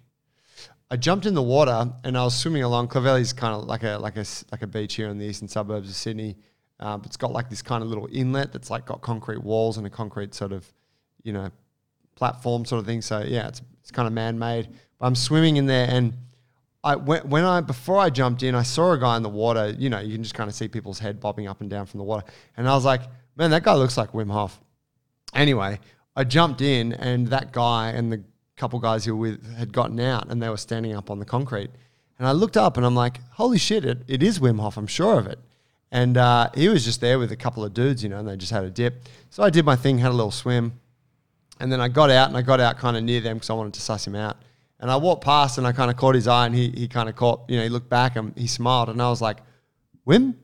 [0.92, 2.90] I jumped in the water and I was swimming along.
[2.90, 5.90] Clovelly's kind of like a like a like a beach here in the eastern suburbs
[5.90, 6.38] of Sydney.
[6.80, 9.88] Um, it's got like this kind of little inlet that's like got concrete walls and
[9.88, 10.72] a concrete sort of,
[11.24, 11.50] you know,
[12.14, 13.02] platform sort of thing.
[13.02, 14.70] So yeah, it's it's kind of man made.
[15.00, 16.16] But I'm swimming in there and
[16.84, 19.76] I when I before I jumped in, I saw a guy in the water.
[19.78, 21.98] You know, you can just kind of see people's head bobbing up and down from
[22.00, 22.26] the water,
[22.58, 23.02] and I was like,
[23.36, 24.60] man, that guy looks like Wim Hof.
[25.34, 25.80] Anyway,
[26.16, 28.24] I jumped in, and that guy and the
[28.58, 31.26] couple guys who were with had gotten out, and they were standing up on the
[31.26, 31.72] concrete.
[32.20, 34.78] And I looked up, and I'm like, holy shit, it, it is Wim Hof.
[34.78, 35.40] I'm sure of it.
[35.92, 38.38] And uh, he was just there with a couple of dudes, you know, and they
[38.38, 39.06] just had a dip.
[39.30, 40.80] So I did my thing, had a little swim,
[41.60, 43.54] and then I got out, and I got out kind of near them because I
[43.54, 44.38] wanted to suss him out.
[44.80, 47.10] And I walked past, and I kind of caught his eye, and he he kind
[47.10, 49.38] of caught, you know, he looked back and he smiled, and I was like,
[50.08, 50.36] Wim?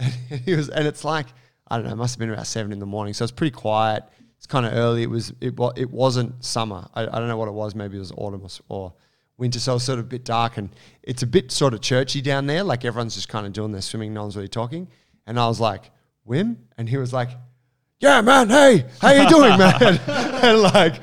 [0.30, 1.26] And he was, and it's like
[1.68, 3.54] I don't know, it must have been about seven in the morning, so it's pretty
[3.54, 4.04] quiet.
[4.38, 5.02] It's kind of early.
[5.02, 6.88] It was it it wasn't summer.
[6.94, 7.74] I, I don't know what it was.
[7.74, 8.94] Maybe it was autumn or, or
[9.36, 10.70] winter, so it was sort of a bit dark, and
[11.02, 12.62] it's a bit sort of churchy down there.
[12.62, 14.88] Like everyone's just kind of doing their swimming, no one's really talking.
[15.26, 15.90] And I was like,
[16.26, 17.30] Wim, and he was like,
[17.98, 18.48] Yeah, man.
[18.48, 20.00] Hey, how you doing, man?
[20.06, 20.94] and like.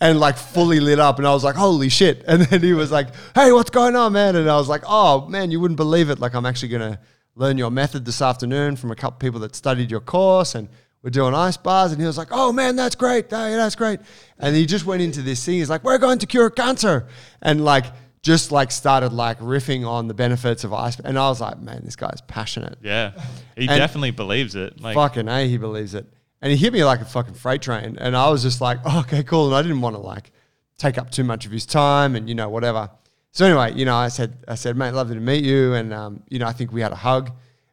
[0.00, 2.90] And like fully lit up, and I was like, "Holy shit!" And then he was
[2.90, 6.10] like, "Hey, what's going on, man?" And I was like, "Oh, man, you wouldn't believe
[6.10, 6.18] it!
[6.18, 6.98] Like, I'm actually gonna
[7.34, 10.68] learn your method this afternoon from a couple people that studied your course and
[11.02, 11.90] we're doing ice bars.
[11.92, 13.30] And he was like, oh man, that's great.
[13.30, 14.00] Hey, that's great.
[14.38, 15.54] And he just went into this thing.
[15.54, 17.08] He's like, we're going to cure cancer.
[17.40, 17.86] And like,
[18.22, 20.98] just like started like riffing on the benefits of ice.
[21.00, 22.78] And I was like, man, this guy's passionate.
[22.82, 23.12] Yeah,
[23.56, 24.80] he And- definitely believes it.
[24.80, 26.06] Like, fucking A, he believes it.
[26.40, 27.98] And he hit me like a fucking freight train.
[28.00, 29.46] And I was just like, oh, okay, cool.
[29.46, 30.30] And I didn't want to like
[30.78, 32.90] take up too much of his time and, you know, whatever.
[33.32, 35.72] So anyway, you know, I said, I said, mate, lovely to meet you.
[35.72, 37.30] And, um, you know, I think we had a hug.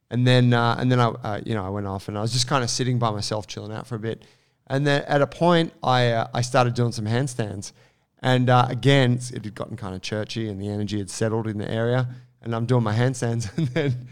[0.10, 2.32] And then, uh, and then I, uh, you know, I went off and I was
[2.32, 4.24] just kind of sitting by myself, chilling out for a bit.
[4.68, 7.74] And then at a point, I, uh, I started doing some handstands.
[8.22, 11.57] And uh, again, it had gotten kind of churchy and the energy had settled in
[11.57, 12.07] the area.
[12.41, 13.49] And I'm doing my handstands.
[13.57, 14.07] And then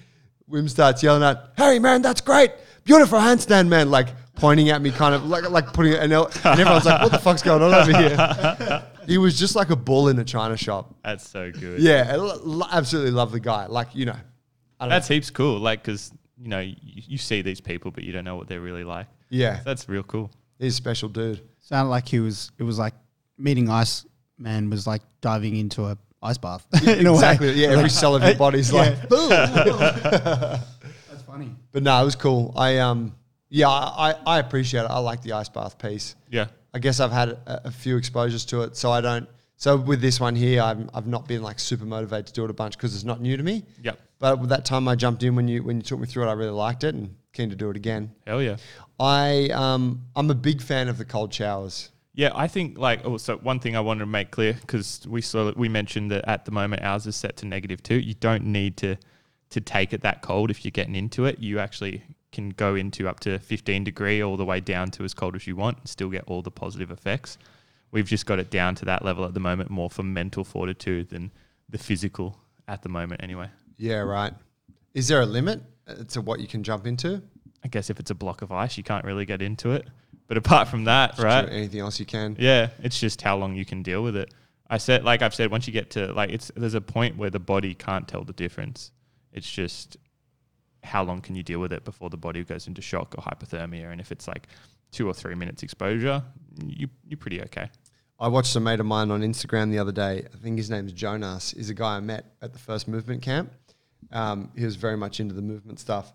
[0.49, 2.51] Wim starts yelling out, "Harry, man, that's great,
[2.85, 6.59] beautiful handstand, man!" Like pointing at me, kind of like like putting and, el- and
[6.59, 10.09] everyone's like, "What the fuck's going on over here?" he was just like a bull
[10.09, 10.93] in a china shop.
[11.03, 11.79] that's so good.
[11.81, 13.65] Yeah, a lo- lo- absolutely lovely guy.
[13.67, 14.15] Like you know,
[14.79, 15.57] I don't that's heaps cool.
[15.59, 18.61] Like, because you know, you, you see these people, but you don't know what they're
[18.61, 19.07] really like.
[19.29, 20.29] yeah, That's real cool.
[20.59, 21.41] he's a special dude.
[21.59, 22.51] Sounded like he was.
[22.59, 22.93] It was like
[23.37, 24.05] meeting Ice
[24.37, 26.67] Man was like diving into a ice bath.
[26.87, 27.15] in a way.
[27.17, 27.51] exactly.
[27.53, 28.95] Yeah, every cell of your body's like.
[29.09, 30.63] That's
[31.25, 31.55] funny.
[31.71, 32.53] But no, it was cool.
[32.55, 33.15] I um,
[33.49, 34.91] yeah, I I appreciate it.
[34.91, 36.15] I like the ice bath piece.
[36.29, 36.47] Yeah.
[36.77, 39.27] I guess I've had a, a few exposures to it, so I don't.
[39.55, 42.51] So with this one here, I'm, I've not been like super motivated to do it
[42.51, 43.63] a bunch because it's not new to me.
[43.81, 43.99] Yep.
[44.19, 46.29] But with that time I jumped in when you when you took me through it,
[46.29, 48.11] I really liked it and keen to do it again.
[48.27, 48.57] Hell yeah.
[48.99, 51.89] I um I'm a big fan of the cold showers.
[52.13, 55.51] Yeah, I think like also one thing I wanted to make clear because we saw
[55.55, 57.99] we mentioned that at the moment ours is set to negative two.
[57.99, 58.97] You don't need to
[59.49, 61.39] to take it that cold if you're getting into it.
[61.39, 65.13] You actually can go into up to 15 degree all the way down to as
[65.13, 67.37] cold as you want and still get all the positive effects.
[67.91, 71.09] We've just got it down to that level at the moment, more for mental fortitude
[71.09, 71.31] than
[71.69, 72.37] the physical
[72.67, 73.23] at the moment.
[73.23, 74.33] Anyway, Yeah, right.
[74.93, 77.21] Is there a limit uh, to what you can jump into?
[77.63, 79.87] I guess if it's a block of ice, you can't really get into it.
[80.27, 81.47] But apart from that, right?
[81.47, 82.35] Anything else you can?
[82.37, 84.33] Yeah, it's just how long you can deal with it.
[84.69, 87.29] I said, like I've said, once you get to like it's there's a point where
[87.29, 88.91] the body can't tell the difference.
[89.37, 89.97] It's just
[90.83, 93.91] how long can you deal with it before the body goes into shock or hypothermia.
[93.91, 94.47] And if it's like
[94.91, 96.23] two or three minutes exposure,
[96.65, 97.69] you you're pretty okay.
[98.19, 100.25] I watched a mate of mine on Instagram the other day.
[100.33, 101.51] I think his name's Jonas.
[101.51, 103.53] He's a guy I met at the first movement camp.
[104.11, 106.11] Um, he was very much into the movement stuff.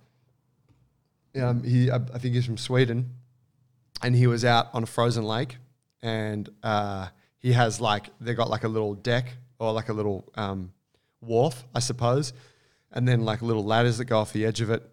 [1.41, 3.11] Um, he, I, I think he's from Sweden,
[4.03, 5.59] and he was out on a frozen lake,
[6.03, 7.09] and uh,
[7.39, 10.73] he has like they got like a little deck or like a little um,
[11.21, 12.33] wharf, I suppose,
[12.93, 14.89] and then like little ladders that go off the edge of it.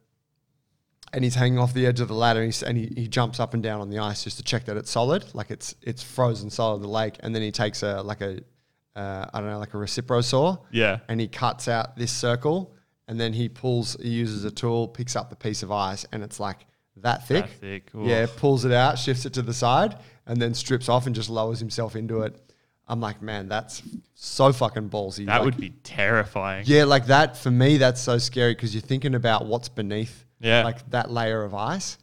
[1.11, 3.39] And he's hanging off the edge of the ladder, and, he's, and he, he jumps
[3.39, 6.03] up and down on the ice just to check that it's solid, like it's it's
[6.03, 7.15] frozen solid in the lake.
[7.21, 8.39] And then he takes a like a
[8.95, 10.99] uh, I don't know like a recipro saw, Yeah.
[11.07, 12.75] and he cuts out this circle,
[13.07, 16.21] and then he pulls, he uses a tool, picks up the piece of ice, and
[16.21, 17.45] it's like that thick.
[17.45, 17.89] That thick.
[17.97, 19.97] Yeah, pulls it out, shifts it to the side,
[20.27, 22.48] and then strips off and just lowers himself into it.
[22.89, 23.83] I'm like, man, that's
[24.15, 25.25] so fucking ballsy.
[25.27, 26.63] That Like, would be terrifying.
[26.67, 30.63] yeah, like that for me, that's so scary because you're thinking about what's beneath, Yeah.
[30.63, 31.97] like that layer of ice,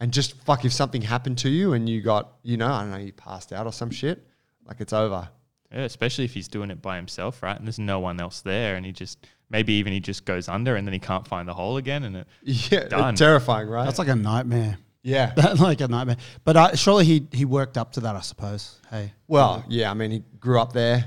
[0.00, 2.90] and just fuck if something happened to you and you got, you know, I don't
[2.92, 4.26] know, you passed out or some shit,
[4.66, 5.28] like it's over.
[5.70, 7.56] Yeah, especially if he's doing it by himself, right?
[7.56, 9.18] And there's no one else there, and he just
[9.50, 12.16] maybe even he just goes under, and then he can't find the hole again, and
[12.16, 13.14] it Yeah, Done.
[13.16, 13.84] terrifying, right?
[13.84, 14.78] That's like a nightmare.
[15.02, 15.32] Yeah.
[15.58, 16.16] like a nightmare.
[16.44, 18.78] But uh, surely he he worked up to that, I suppose.
[18.90, 19.90] Hey, Well, yeah.
[19.90, 21.04] I mean, he grew up there.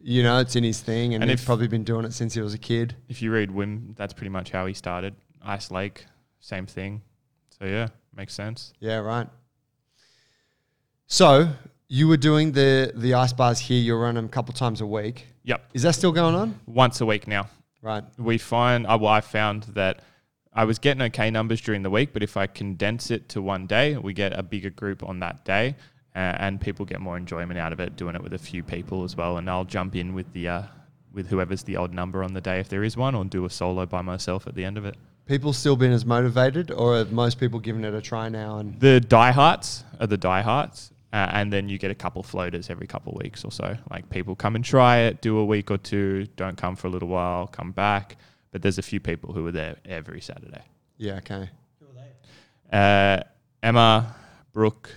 [0.00, 2.34] You know, it's in his thing, and, And he's if- probably been doing it since
[2.34, 2.94] he was a kid.
[3.08, 5.14] If you read Wim, that's pretty much how he started.
[5.42, 6.06] Ice Lake,
[6.40, 7.02] same thing.
[7.58, 8.72] So yeah, makes sense.
[8.80, 9.26] Yeah, right.
[11.06, 11.48] So
[11.88, 13.80] you were doing the the ice bars here.
[13.80, 15.26] You're running them a couple times a week.
[15.44, 16.58] Yep, Is that still going on?
[16.66, 17.48] once a week now.
[17.82, 18.02] Right.
[18.18, 20.02] we find uh, well, I found that
[20.56, 23.66] I was getting okay numbers during the week, but if I condense it to one
[23.66, 25.76] day, we get a bigger group on that day,
[26.14, 29.04] uh, and people get more enjoyment out of it doing it with a few people
[29.04, 29.36] as well.
[29.36, 30.62] And I'll jump in with the uh,
[31.12, 33.50] with whoever's the odd number on the day if there is one, or do a
[33.50, 34.96] solo by myself at the end of it.
[35.26, 38.56] People still been as motivated, or have most people given it a try now?
[38.56, 40.90] And The diehards are the diehards.
[41.12, 43.76] Uh, and then you get a couple floaters every couple weeks or so.
[43.90, 46.90] Like people come and try it, do a week or two, don't come for a
[46.90, 48.16] little while, come back.
[48.50, 50.62] But there's a few people who are there every Saturday.
[50.96, 51.50] yeah, okay.
[52.72, 53.20] Uh,
[53.62, 54.14] Emma,
[54.52, 54.90] Brooke,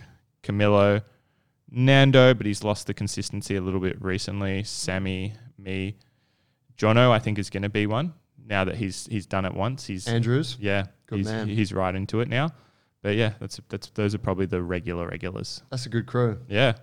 [0.43, 1.03] Camilo,
[1.69, 4.63] Nando, but he's lost the consistency a little bit recently.
[4.63, 5.95] Sammy, me,
[6.77, 8.13] Jono, I think is going to be one
[8.47, 9.85] now that he's he's done it once.
[9.85, 10.57] He's Andrews.
[10.59, 11.47] yeah, Good he's man.
[11.47, 12.49] he's right into it now.
[13.01, 15.61] But yeah, that's that's those are probably the regular regulars.
[15.69, 16.39] That's a good crew.
[16.49, 16.73] Yeah,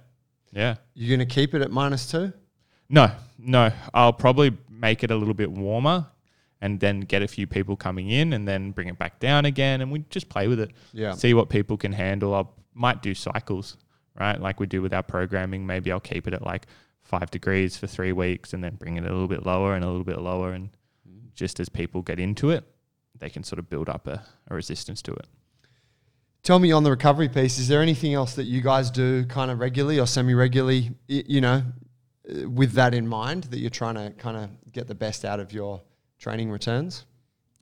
[0.53, 0.77] yeah.
[0.95, 2.33] You're going to keep it at minus two?
[2.89, 3.73] No, no.
[3.93, 6.07] I'll probably make it a little bit warmer
[6.61, 9.81] and then get a few people coming in and then bring it back down again
[9.81, 10.71] and we just play with it.
[10.93, 11.13] Yeah.
[11.13, 12.35] See what people can handle.
[12.35, 12.45] I
[12.75, 13.77] might do cycles,
[14.19, 14.41] right?
[14.41, 15.67] Like we do with our programming.
[15.67, 16.67] Maybe I'll keep it at like
[17.03, 19.87] five degrees for three weeks and then bring it a little bit lower and a
[19.87, 20.53] little bit lower.
[20.53, 20.71] And
[21.35, 22.65] just as people get into it,
[23.19, 25.27] they can sort of build up a, a resistance to it.
[26.43, 29.51] Tell me on the recovery piece, is there anything else that you guys do kind
[29.51, 31.63] of regularly or semi regularly, you know,
[32.31, 35.41] uh, with that in mind that you're trying to kind of get the best out
[35.41, 35.83] of your
[36.19, 37.05] training returns?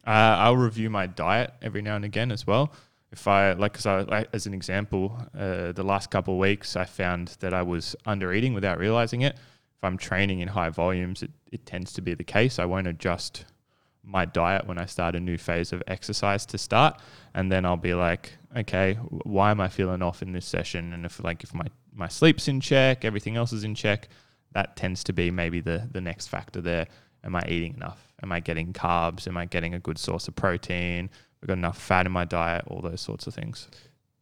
[0.06, 2.72] Uh, I'll review my diet every now and again as well.
[3.10, 6.76] If I like, because I like, as an example, uh, the last couple of weeks
[6.76, 9.36] I found that I was under eating without realizing it.
[9.36, 12.58] If I'm training in high volumes, it, it tends to be the case.
[12.58, 13.44] I won't adjust
[14.02, 17.00] my diet when I start a new phase of exercise to start,
[17.34, 20.92] and then I'll be like, okay, why am I feeling off in this session?
[20.92, 24.08] And if like if my my sleep's in check, everything else is in check,
[24.52, 26.86] that tends to be maybe the the next factor there.
[27.22, 28.12] Am I eating enough?
[28.24, 29.28] Am I getting carbs?
[29.28, 31.10] Am I getting a good source of protein?
[31.42, 33.68] I've got enough fat in my diet, all those sorts of things.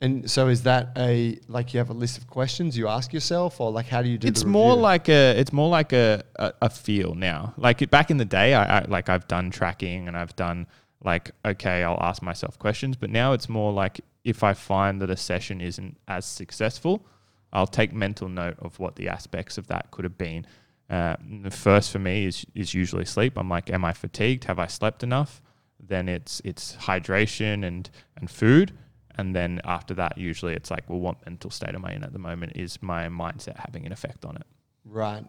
[0.00, 3.60] And so is that a like you have a list of questions you ask yourself,
[3.60, 4.26] or like how do you do?
[4.26, 4.82] it's more review?
[4.82, 7.54] like a it's more like a, a, a feel now.
[7.56, 10.66] Like it, back in the day, I, I like I've done tracking and I've done
[11.04, 15.10] like okay, I'll ask myself questions, but now it's more like if I find that
[15.10, 17.06] a session isn't as successful,
[17.52, 20.44] I'll take mental note of what the aspects of that could have been.
[20.92, 23.32] Uh, the first for me is is usually sleep.
[23.36, 24.44] I'm like, am I fatigued?
[24.44, 25.40] Have I slept enough?
[25.80, 28.72] Then it's it's hydration and and food.
[29.16, 32.12] And then after that, usually it's like, well, what mental state am I in at
[32.12, 32.52] the moment?
[32.56, 34.46] Is my mindset having an effect on it?
[34.84, 35.24] right.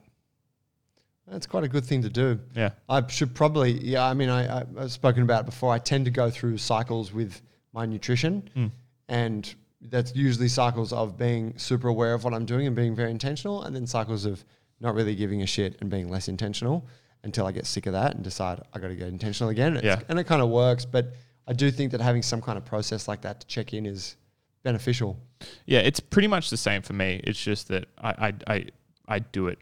[1.28, 2.38] That's quite a good thing to do.
[2.54, 2.72] Yeah.
[2.90, 4.06] I should probably, yeah.
[4.06, 5.72] I mean, I, I, I've spoken about it before.
[5.74, 7.42] I tend to go through cycles with
[7.72, 8.72] my nutrition, Mm.
[9.08, 13.10] and that's usually cycles of being super aware of what I'm doing and being very
[13.10, 14.44] intentional, and then cycles of
[14.84, 16.86] not really giving a shit and being less intentional
[17.24, 19.78] until I get sick of that and decide I got to get intentional again.
[19.78, 20.04] It's- Yeah.
[20.10, 21.14] and it kind of works, but
[21.48, 24.18] I do think that having some kind of process like that to check in is
[24.62, 25.18] beneficial.
[25.66, 27.22] Yeah, it's pretty much the same for me.
[27.24, 28.66] It's just that I, I, I,
[29.08, 29.60] I do it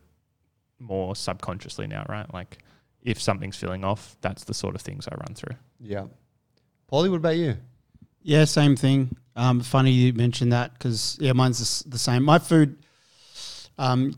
[0.79, 2.31] more subconsciously now, right?
[2.33, 2.57] Like
[3.03, 5.55] if something's feeling off, that's the sort of things I run through.
[5.79, 6.05] Yeah.
[6.91, 7.57] Paulie, what about you?
[8.23, 9.15] Yeah, same thing.
[9.35, 12.23] Um, funny you mentioned that because yeah, mine's the, the same.
[12.23, 12.77] My food
[13.77, 14.13] um,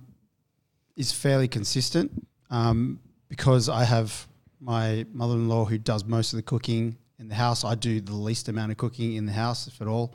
[0.96, 2.12] is fairly consistent
[2.50, 4.28] um, because I have
[4.60, 7.64] my mother-in-law who does most of the cooking in the house.
[7.64, 10.14] I do the least amount of cooking in the house, if at all.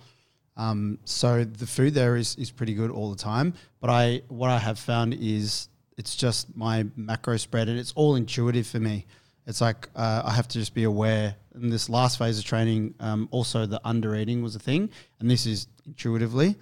[0.57, 3.55] Um, so the food there is is pretty good all the time.
[3.81, 8.17] But I what I have found is it's just my macro spread, and it's all
[8.17, 9.07] intuitive for me.
[9.47, 11.37] It's like uh, I have to just be aware.
[11.55, 15.31] In this last phase of training, um, also the under eating was a thing, and
[15.31, 16.57] this is intuitively.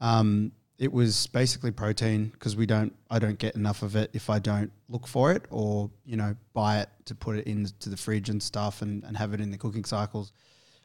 [0.00, 2.94] Um, it was basically protein because we don't.
[3.10, 6.36] I don't get enough of it if I don't look for it or you know
[6.54, 9.50] buy it to put it into the fridge and stuff and, and have it in
[9.50, 10.32] the cooking cycles,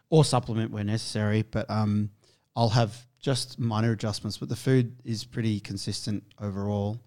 [0.09, 1.43] or supplement where necessary.
[1.43, 2.09] But um,
[2.55, 4.37] I'll have just minor adjustments.
[4.37, 6.99] But the food is pretty consistent overall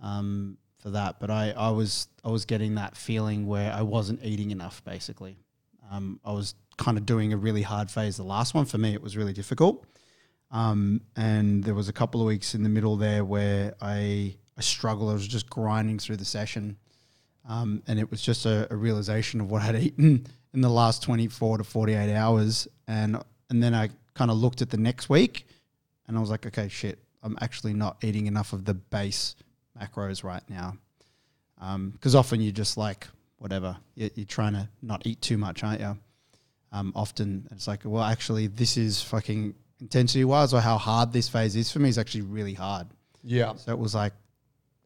[0.00, 1.20] um, for that.
[1.20, 4.82] But I, I was I was getting that feeling where I wasn't eating enough.
[4.84, 5.38] Basically,
[5.92, 8.16] um, I was kind of doing a really hard phase.
[8.16, 9.86] The last one for me, it was really difficult.
[10.50, 14.60] Um, and there was a couple of weeks in the middle there where I I
[14.60, 15.10] struggled.
[15.10, 16.76] I was just grinding through the session,
[17.48, 21.02] um, and it was just a, a realization of what I'd eaten in the last
[21.02, 24.78] twenty four to forty eight hours, and and then I kind of looked at the
[24.78, 25.46] next week
[26.08, 29.34] and I was like, okay, shit, I'm actually not eating enough of the base
[29.80, 30.76] macros right now.
[31.92, 35.80] Because often you're just like, whatever, you're, you're trying to not eat too much, aren't
[35.80, 35.98] you?
[36.72, 41.28] Um, often it's like, well, actually, this is fucking intensity wise or how hard this
[41.28, 42.86] phase is for me is actually really hard.
[43.22, 43.54] Yeah.
[43.56, 44.12] So it was like,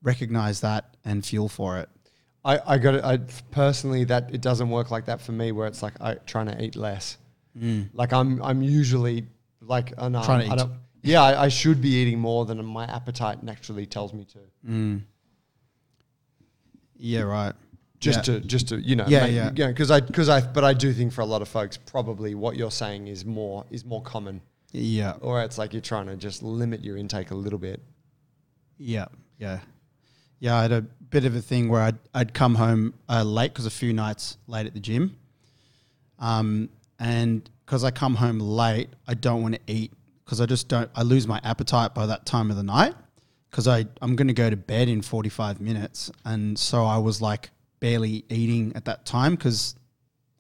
[0.03, 1.89] recognize that and fuel for it.
[2.45, 3.05] I, I got it.
[3.05, 3.19] I
[3.51, 6.63] personally that it doesn't work like that for me where it's like I trying to
[6.65, 7.19] eat less.
[7.93, 9.27] Like I'm I'm usually
[9.61, 10.59] like oh no, Trying to I eat.
[10.59, 10.73] don't,
[11.03, 14.39] yeah I, I should be eating more than my appetite naturally tells me to.
[14.67, 15.03] Mm.
[16.97, 17.53] Yeah, right.
[17.99, 18.39] Just Yeah.
[18.39, 19.51] to just to you know Yeah, make- yeah.
[19.55, 21.77] you know, because I because I but I do think for a lot of folks
[21.77, 24.41] probably what you're saying is more is more common
[24.73, 27.83] Yeah, or it's like you're trying to just limit your intake a little bit.
[28.79, 29.07] yeah,
[29.39, 29.61] yeah,
[30.39, 30.57] yeah.
[30.57, 33.67] I had a bit of a thing where I'd I'd come home uh, late because
[33.67, 35.17] a few nights late at the gym,
[36.19, 36.69] um,
[36.99, 39.93] and because I come home late, I don't want to eat
[40.25, 40.91] because I just don't.
[40.95, 42.95] I lose my appetite by that time of the night
[43.51, 47.21] because I I'm going to go to bed in 45 minutes, and so I was
[47.21, 47.51] like
[47.81, 49.75] barely eating at that time because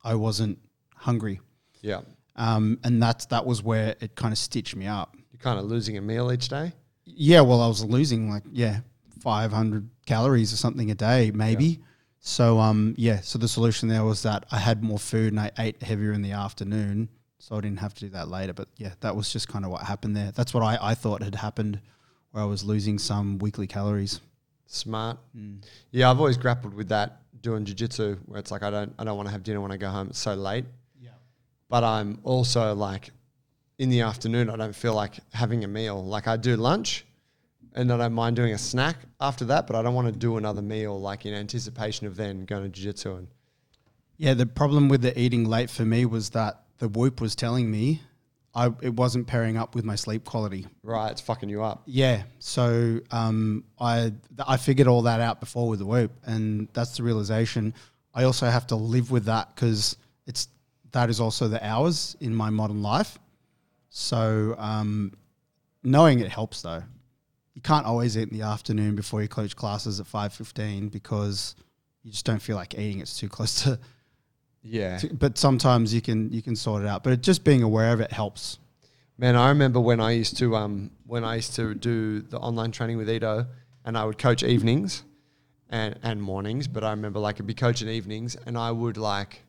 [0.05, 0.59] I wasn't
[0.95, 1.41] hungry.
[1.83, 2.03] Yeah,
[2.37, 5.17] Um, and that's that was where it kind of stitched me up.
[5.33, 6.73] you're kind of losing a meal each day.
[7.05, 8.81] Yeah, well, I was losing like yeah,
[9.21, 11.81] five hundred calories or something a day, maybe.
[12.21, 15.51] So um, yeah, so the solution there was that I had more food and I
[15.59, 17.09] ate heavier in the afternoon,
[17.39, 18.53] so I didn't have to do that later.
[18.53, 20.31] But yeah, that was just kind of what happened there.
[20.33, 21.81] That's what I, I thought had happened,
[22.31, 24.21] where I was losing some weekly calories.
[24.67, 25.19] Smart.
[25.91, 29.17] Yeah, I've always grappled with that doing jujitsu, where it's like I don't I don't
[29.17, 30.09] want to have dinner when I go home.
[30.11, 30.67] It's so late.
[31.71, 33.11] But I'm also like
[33.79, 36.05] in the afternoon I don't feel like having a meal.
[36.05, 37.07] Like I do lunch
[37.75, 40.37] and I don't mind doing a snack after that, but I don't want to do
[40.37, 43.29] another meal like in anticipation of then going to jiu-jitsu and
[44.19, 47.71] Yeah, the problem with the eating late for me was that the whoop was telling
[47.71, 48.03] me
[48.53, 50.67] I it wasn't pairing up with my sleep quality.
[50.83, 51.83] right, it's fucking you up.
[51.87, 54.15] Yeah, so um, I th-
[54.45, 57.75] I figured all that out before with the whoop, and that's the realization.
[58.13, 59.97] I also have to live with that because
[60.27, 60.49] it's
[60.93, 63.19] that is also the hours in my modern life.
[63.89, 65.13] So um,
[65.83, 66.83] knowing it helps though.
[67.55, 71.57] You can't always eat in the afternoon before you coach classes at five fifteen because
[72.03, 73.01] you just don't feel like eating.
[73.01, 73.79] It's too close to,
[74.63, 74.99] Yeah.
[74.99, 75.13] to.
[75.13, 77.03] But sometimes you can you can sort it out.
[77.03, 78.59] But it, just being aware of it helps.
[79.19, 82.71] Man, I remember when I used to um when I used to do the online
[82.71, 83.47] training with Ido
[83.85, 85.03] and I would coach evenings
[85.69, 89.43] and and mornings, but I remember like I'd be coaching evenings and I would like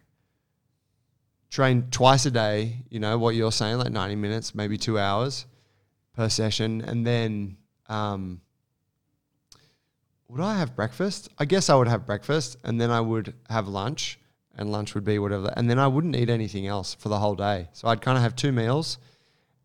[1.52, 5.46] train twice a day, you know, what you're saying, like 90 minutes, maybe two hours
[6.16, 6.82] per session.
[6.82, 8.42] And then um
[10.28, 11.30] would I have breakfast?
[11.38, 14.18] I guess I would have breakfast and then I would have lunch
[14.56, 17.36] and lunch would be whatever and then I wouldn't eat anything else for the whole
[17.36, 17.68] day.
[17.74, 18.98] So I'd kind of have two meals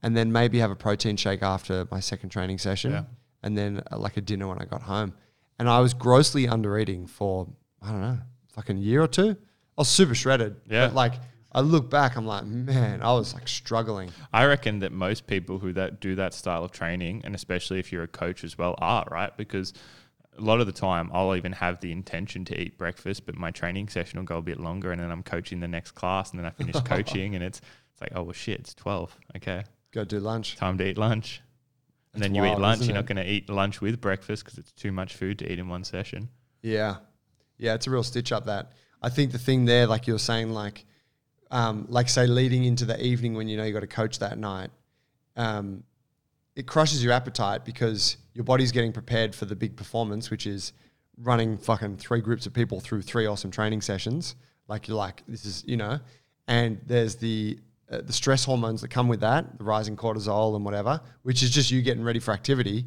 [0.02, 3.04] and then maybe have a protein shake after my second training session, Yeah.
[3.42, 5.14] and then uh, like a dinner when I got home.
[5.58, 7.48] And I was grossly under eating for
[7.82, 8.18] I don't know,
[8.52, 9.30] fucking year or two.
[9.30, 10.56] I was super shredded.
[10.68, 10.86] Yeah.
[10.88, 11.14] But like
[11.56, 14.10] I look back, I'm like, man, I was like struggling.
[14.30, 17.90] I reckon that most people who that do that style of training, and especially if
[17.90, 19.72] you're a coach as well, are right because
[20.36, 23.50] a lot of the time I'll even have the intention to eat breakfast, but my
[23.50, 26.38] training session will go a bit longer, and then I'm coaching the next class, and
[26.38, 27.60] then I finish coaching, and it's
[27.92, 30.56] it's like oh well shit, it's twelve, okay, Go do lunch.
[30.56, 31.40] time to eat lunch,
[32.12, 32.82] and That's then you eat lunch.
[32.82, 32.94] You're it?
[32.94, 35.68] not going to eat lunch with breakfast because it's too much food to eat in
[35.68, 36.28] one session.
[36.60, 36.96] Yeah.
[37.56, 38.72] Yeah, it's a real stitch up that.
[39.02, 40.84] I think the thing there, like you were saying, like
[41.50, 44.38] um, like say leading into the evening when you know you got to coach that
[44.38, 44.70] night,
[45.36, 45.82] um,
[46.54, 50.72] it crushes your appetite because your body's getting prepared for the big performance, which is
[51.18, 54.34] running fucking three groups of people through three awesome training sessions.
[54.68, 56.00] Like you're like, this is, you know,
[56.48, 60.64] and there's the uh, the stress hormones that come with that, the rising cortisol and
[60.64, 62.84] whatever, which is just you getting ready for activity,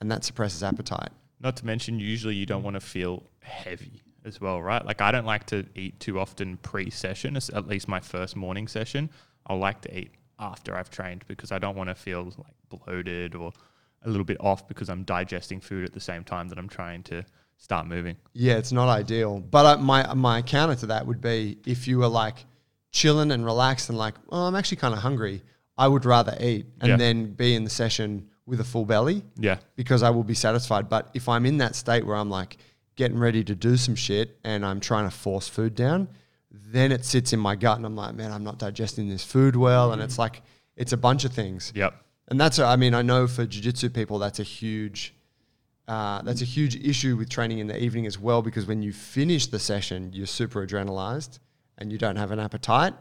[0.00, 1.08] and that suppresses appetite.
[1.40, 4.84] Not to mention, usually you don't want to feel heavy as well, right?
[4.84, 7.36] Like I don't like to eat too often pre-session.
[7.36, 9.10] At least my first morning session.
[9.46, 13.34] I like to eat after I've trained because I don't want to feel like bloated
[13.34, 13.52] or
[14.02, 17.02] a little bit off because I'm digesting food at the same time that I'm trying
[17.04, 17.24] to
[17.58, 18.16] start moving.
[18.32, 19.40] Yeah, it's not ideal.
[19.40, 22.44] But uh, my my counter to that would be if you were like
[22.90, 25.42] chilling and relaxed and like, oh, I'm actually kind of hungry.
[25.76, 26.96] I would rather eat and Yeah.
[26.96, 30.88] then be in the session with a full belly Yeah, because I will be satisfied.
[30.88, 32.58] But if I'm in that state where I'm like
[32.96, 36.08] getting ready to do some shit and I'm trying to force food down,
[36.50, 39.56] then it sits in my gut and I'm like, man, I'm not digesting this food
[39.56, 39.92] well.
[39.92, 40.42] And it's like,
[40.76, 41.72] it's a bunch of things.
[41.74, 41.94] yep,
[42.28, 45.14] And that's, a, I mean, I know for jiu-jitsu people, that's a huge,
[45.88, 48.92] uh, that's a huge issue with training in the evening as well, because when you
[48.92, 51.38] finish the session, you're super adrenalized
[51.78, 52.94] and you don't have an appetite.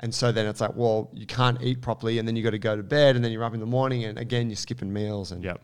[0.00, 2.58] And so then it's like, well, you can't eat properly, and then you got to
[2.58, 5.32] go to bed, and then you're up in the morning, and again you're skipping meals,
[5.32, 5.60] and Yep.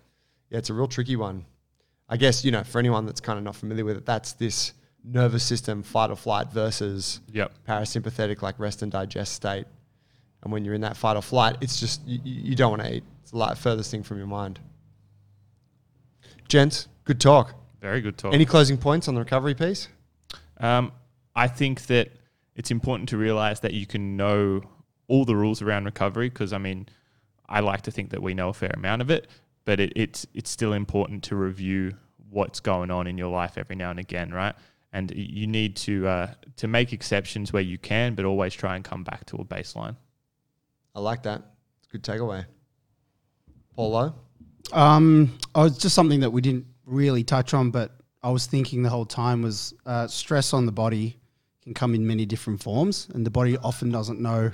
[0.51, 1.45] yeah, it's a real tricky one.
[2.09, 4.73] I guess you know for anyone that's kind of not familiar with it, that's this
[5.05, 7.53] nervous system fight or flight versus Yep.
[7.69, 9.67] parasympathetic like rest and digest state.
[10.43, 12.95] And when you're in that fight or flight, it's just you, you don't want to
[12.97, 13.05] eat.
[13.23, 14.61] It's the like furthest thing from your mind.
[16.49, 17.55] Gents, good talk.
[17.81, 18.33] Very good talk.
[18.35, 19.89] Any closing points on the recovery piece?
[20.59, 20.93] Um,
[21.35, 22.11] I think that
[22.55, 24.63] it's important to realize that you can know
[25.09, 26.87] all the rules around recovery because I mean,
[27.49, 29.27] I like to think that we know a fair amount of it,
[29.65, 31.95] but it, it's it's still important to review
[32.31, 34.55] what's going on in your life every now and again, right?
[34.93, 38.85] And you need to uh, to make exceptions where you can, but always try and
[38.85, 39.97] come back to a baseline.
[40.95, 41.43] I like that.
[41.79, 42.47] It's a good takeaway.
[43.75, 44.15] Paulo?
[44.73, 47.91] Um, oh, it's just something that we didn't really touch on, but
[48.23, 51.19] I was thinking the whole time was uh, stress on the body
[51.63, 54.51] can come in many different forms, and the body often doesn't know,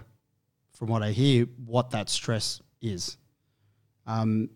[0.73, 3.17] from what I hear, what that stress is.
[4.07, 4.49] Um,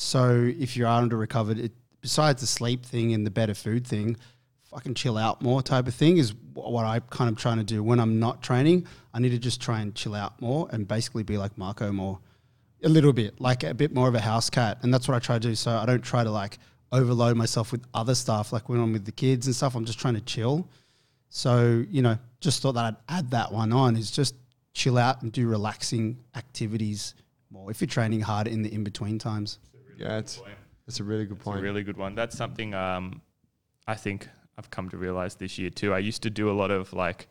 [0.00, 3.86] so if you are under recovered, it, besides the sleep thing and the better food
[3.86, 4.16] thing,
[4.70, 7.82] fucking chill out more type of thing is what I'm kind of trying to do
[7.82, 8.86] when I'm not training.
[9.12, 12.18] I need to just try and chill out more and basically be like Marco more
[12.82, 15.18] a little bit, like a bit more of a house cat, and that's what I
[15.18, 15.54] try to do.
[15.54, 16.56] So I don't try to like
[16.92, 19.74] overload myself with other stuff, like when I'm with the kids and stuff.
[19.74, 20.66] I'm just trying to chill.
[21.28, 24.34] So you know, just thought that I'd add that one on is just
[24.72, 27.14] chill out and do relaxing activities
[27.50, 29.58] more if you're training hard in the in between times.
[30.00, 30.40] Yeah, it's,
[30.88, 31.56] it's a really good point.
[31.56, 31.64] A point.
[31.64, 32.14] really good one.
[32.14, 33.20] That's something um,
[33.86, 35.92] I think I've come to realize this year too.
[35.92, 37.28] I used to do a lot of like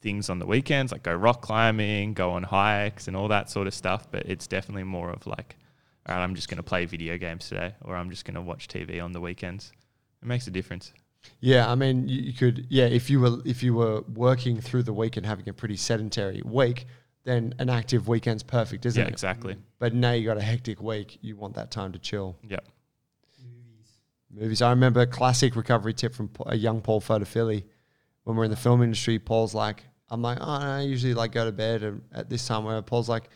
[0.00, 3.66] things on the weekends, like go rock climbing, go on hikes, and all that sort
[3.66, 4.10] of stuff.
[4.10, 5.56] But it's definitely more of like,
[6.06, 8.40] all right, I'm just going to play video games today, or I'm just going to
[8.40, 9.72] watch TV on the weekends.
[10.22, 10.92] It makes a difference.
[11.40, 12.66] Yeah, I mean, you, you could.
[12.68, 15.76] Yeah, if you were if you were working through the week and having a pretty
[15.76, 16.86] sedentary week,
[17.28, 19.08] then an active weekend's perfect, isn't yeah, it?
[19.08, 19.56] Yeah, exactly.
[19.78, 21.18] But now you got a hectic week.
[21.20, 22.36] You want that time to chill.
[22.48, 22.64] Yep.
[23.38, 23.90] Movies.
[24.30, 24.62] Movies.
[24.62, 27.64] I remember a classic recovery tip from a young Paul Photophilia.
[28.24, 31.44] When we're in the film industry, Paul's like, I'm like, oh, I usually like go
[31.44, 32.64] to bed and at this time.
[32.64, 33.28] Where Paul's like,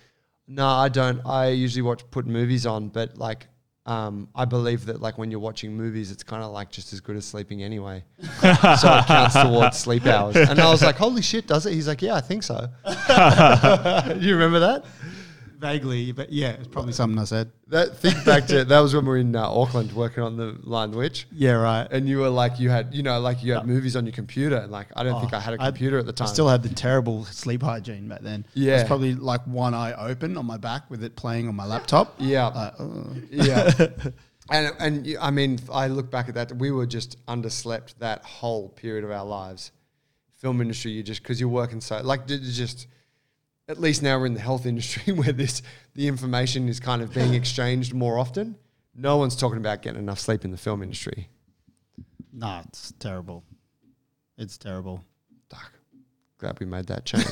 [0.47, 1.20] no, I don't.
[1.26, 3.47] I usually watch put movies on, but like,
[3.84, 7.00] um, I believe that like when you're watching movies, it's kind of like just as
[7.00, 8.04] good as sleeping anyway.
[8.40, 10.36] so it counts towards sleep hours.
[10.36, 11.72] And I was like, holy shit, does it?
[11.72, 12.68] He's like, yeah, I think so.
[14.20, 14.84] you remember that?
[15.62, 17.52] Vaguely, but yeah, it's probably something I said.
[17.68, 20.58] That think back to that was when we were in uh, Auckland working on the
[20.64, 21.28] Lion Witch.
[21.30, 21.86] Yeah, right.
[21.88, 24.56] and you were like you had you know like you had movies on your computer
[24.56, 26.26] and like I don't think Oh, I had a computer at the time.
[26.26, 28.44] I still had the terrible sleep hygiene back then.
[28.54, 28.80] Yeah.
[28.80, 32.16] It's probably like one eye open on my back with it playing on my laptop.
[32.18, 33.86] yeah, Like, uh, yeah.
[34.50, 38.68] and and I mean I look back at that we were just underslept that whole
[38.70, 39.70] period of our lives.
[40.38, 42.88] Film industry, you just because you're working so like just.
[43.72, 45.62] At least now we're in the health industry where this
[45.94, 48.54] the information is kind of being exchanged more often.
[48.94, 51.30] No one's talking about getting enough sleep in the film industry.
[52.30, 53.44] nah, it's terrible.
[54.36, 55.02] It's terrible.
[55.48, 55.72] Fuck.
[56.36, 57.24] Glad we made that change.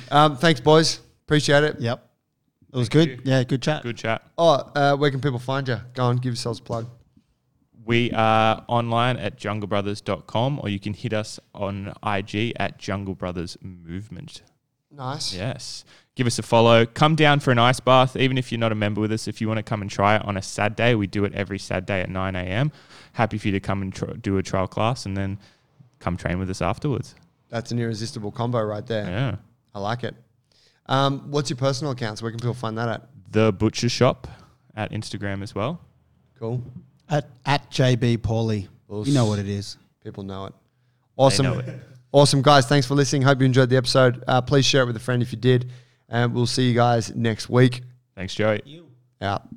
[0.10, 0.98] um, thanks, boys.
[1.24, 1.78] Appreciate it.
[1.78, 2.04] Yep.
[2.72, 3.28] It was Thank good.
[3.28, 3.84] Yeah, good chat.
[3.84, 4.28] Good chat.
[4.36, 5.78] Oh, uh, where can people find you?
[5.94, 6.88] Go on, give yourselves a plug.
[7.84, 13.56] We are online at junglebrothers.com or you can hit us on IG at Jungle Brothers
[13.60, 14.42] Movement.
[14.94, 15.34] Nice.
[15.34, 15.84] Yes.
[16.14, 16.84] Give us a follow.
[16.84, 19.26] Come down for an ice bath, even if you're not a member with us.
[19.26, 21.58] If you want to come and try it on a Saturday, we do it every
[21.58, 22.70] Saturday at 9 a.m.
[23.14, 25.38] Happy for you to come and tr- do a trial class and then
[26.00, 27.14] come train with us afterwards.
[27.48, 29.06] That's an irresistible combo right there.
[29.06, 29.36] Yeah.
[29.74, 30.14] I like it.
[30.86, 32.20] Um, what's your personal accounts?
[32.20, 33.08] Where can people find that at?
[33.30, 34.28] The Butcher Shop
[34.76, 35.80] at Instagram as well.
[36.38, 36.62] Cool.
[37.08, 38.68] At at JB Pauly.
[38.90, 39.78] You know what it is.
[40.04, 40.54] People know it.
[41.16, 41.46] Awesome.
[41.46, 41.80] know it.
[42.12, 42.66] Awesome, guys.
[42.66, 43.22] Thanks for listening.
[43.22, 44.22] Hope you enjoyed the episode.
[44.28, 45.72] Uh, please share it with a friend if you did.
[46.08, 47.80] And we'll see you guys next week.
[48.14, 48.60] Thanks, Joey.
[48.66, 48.86] You.
[49.22, 49.48] Out.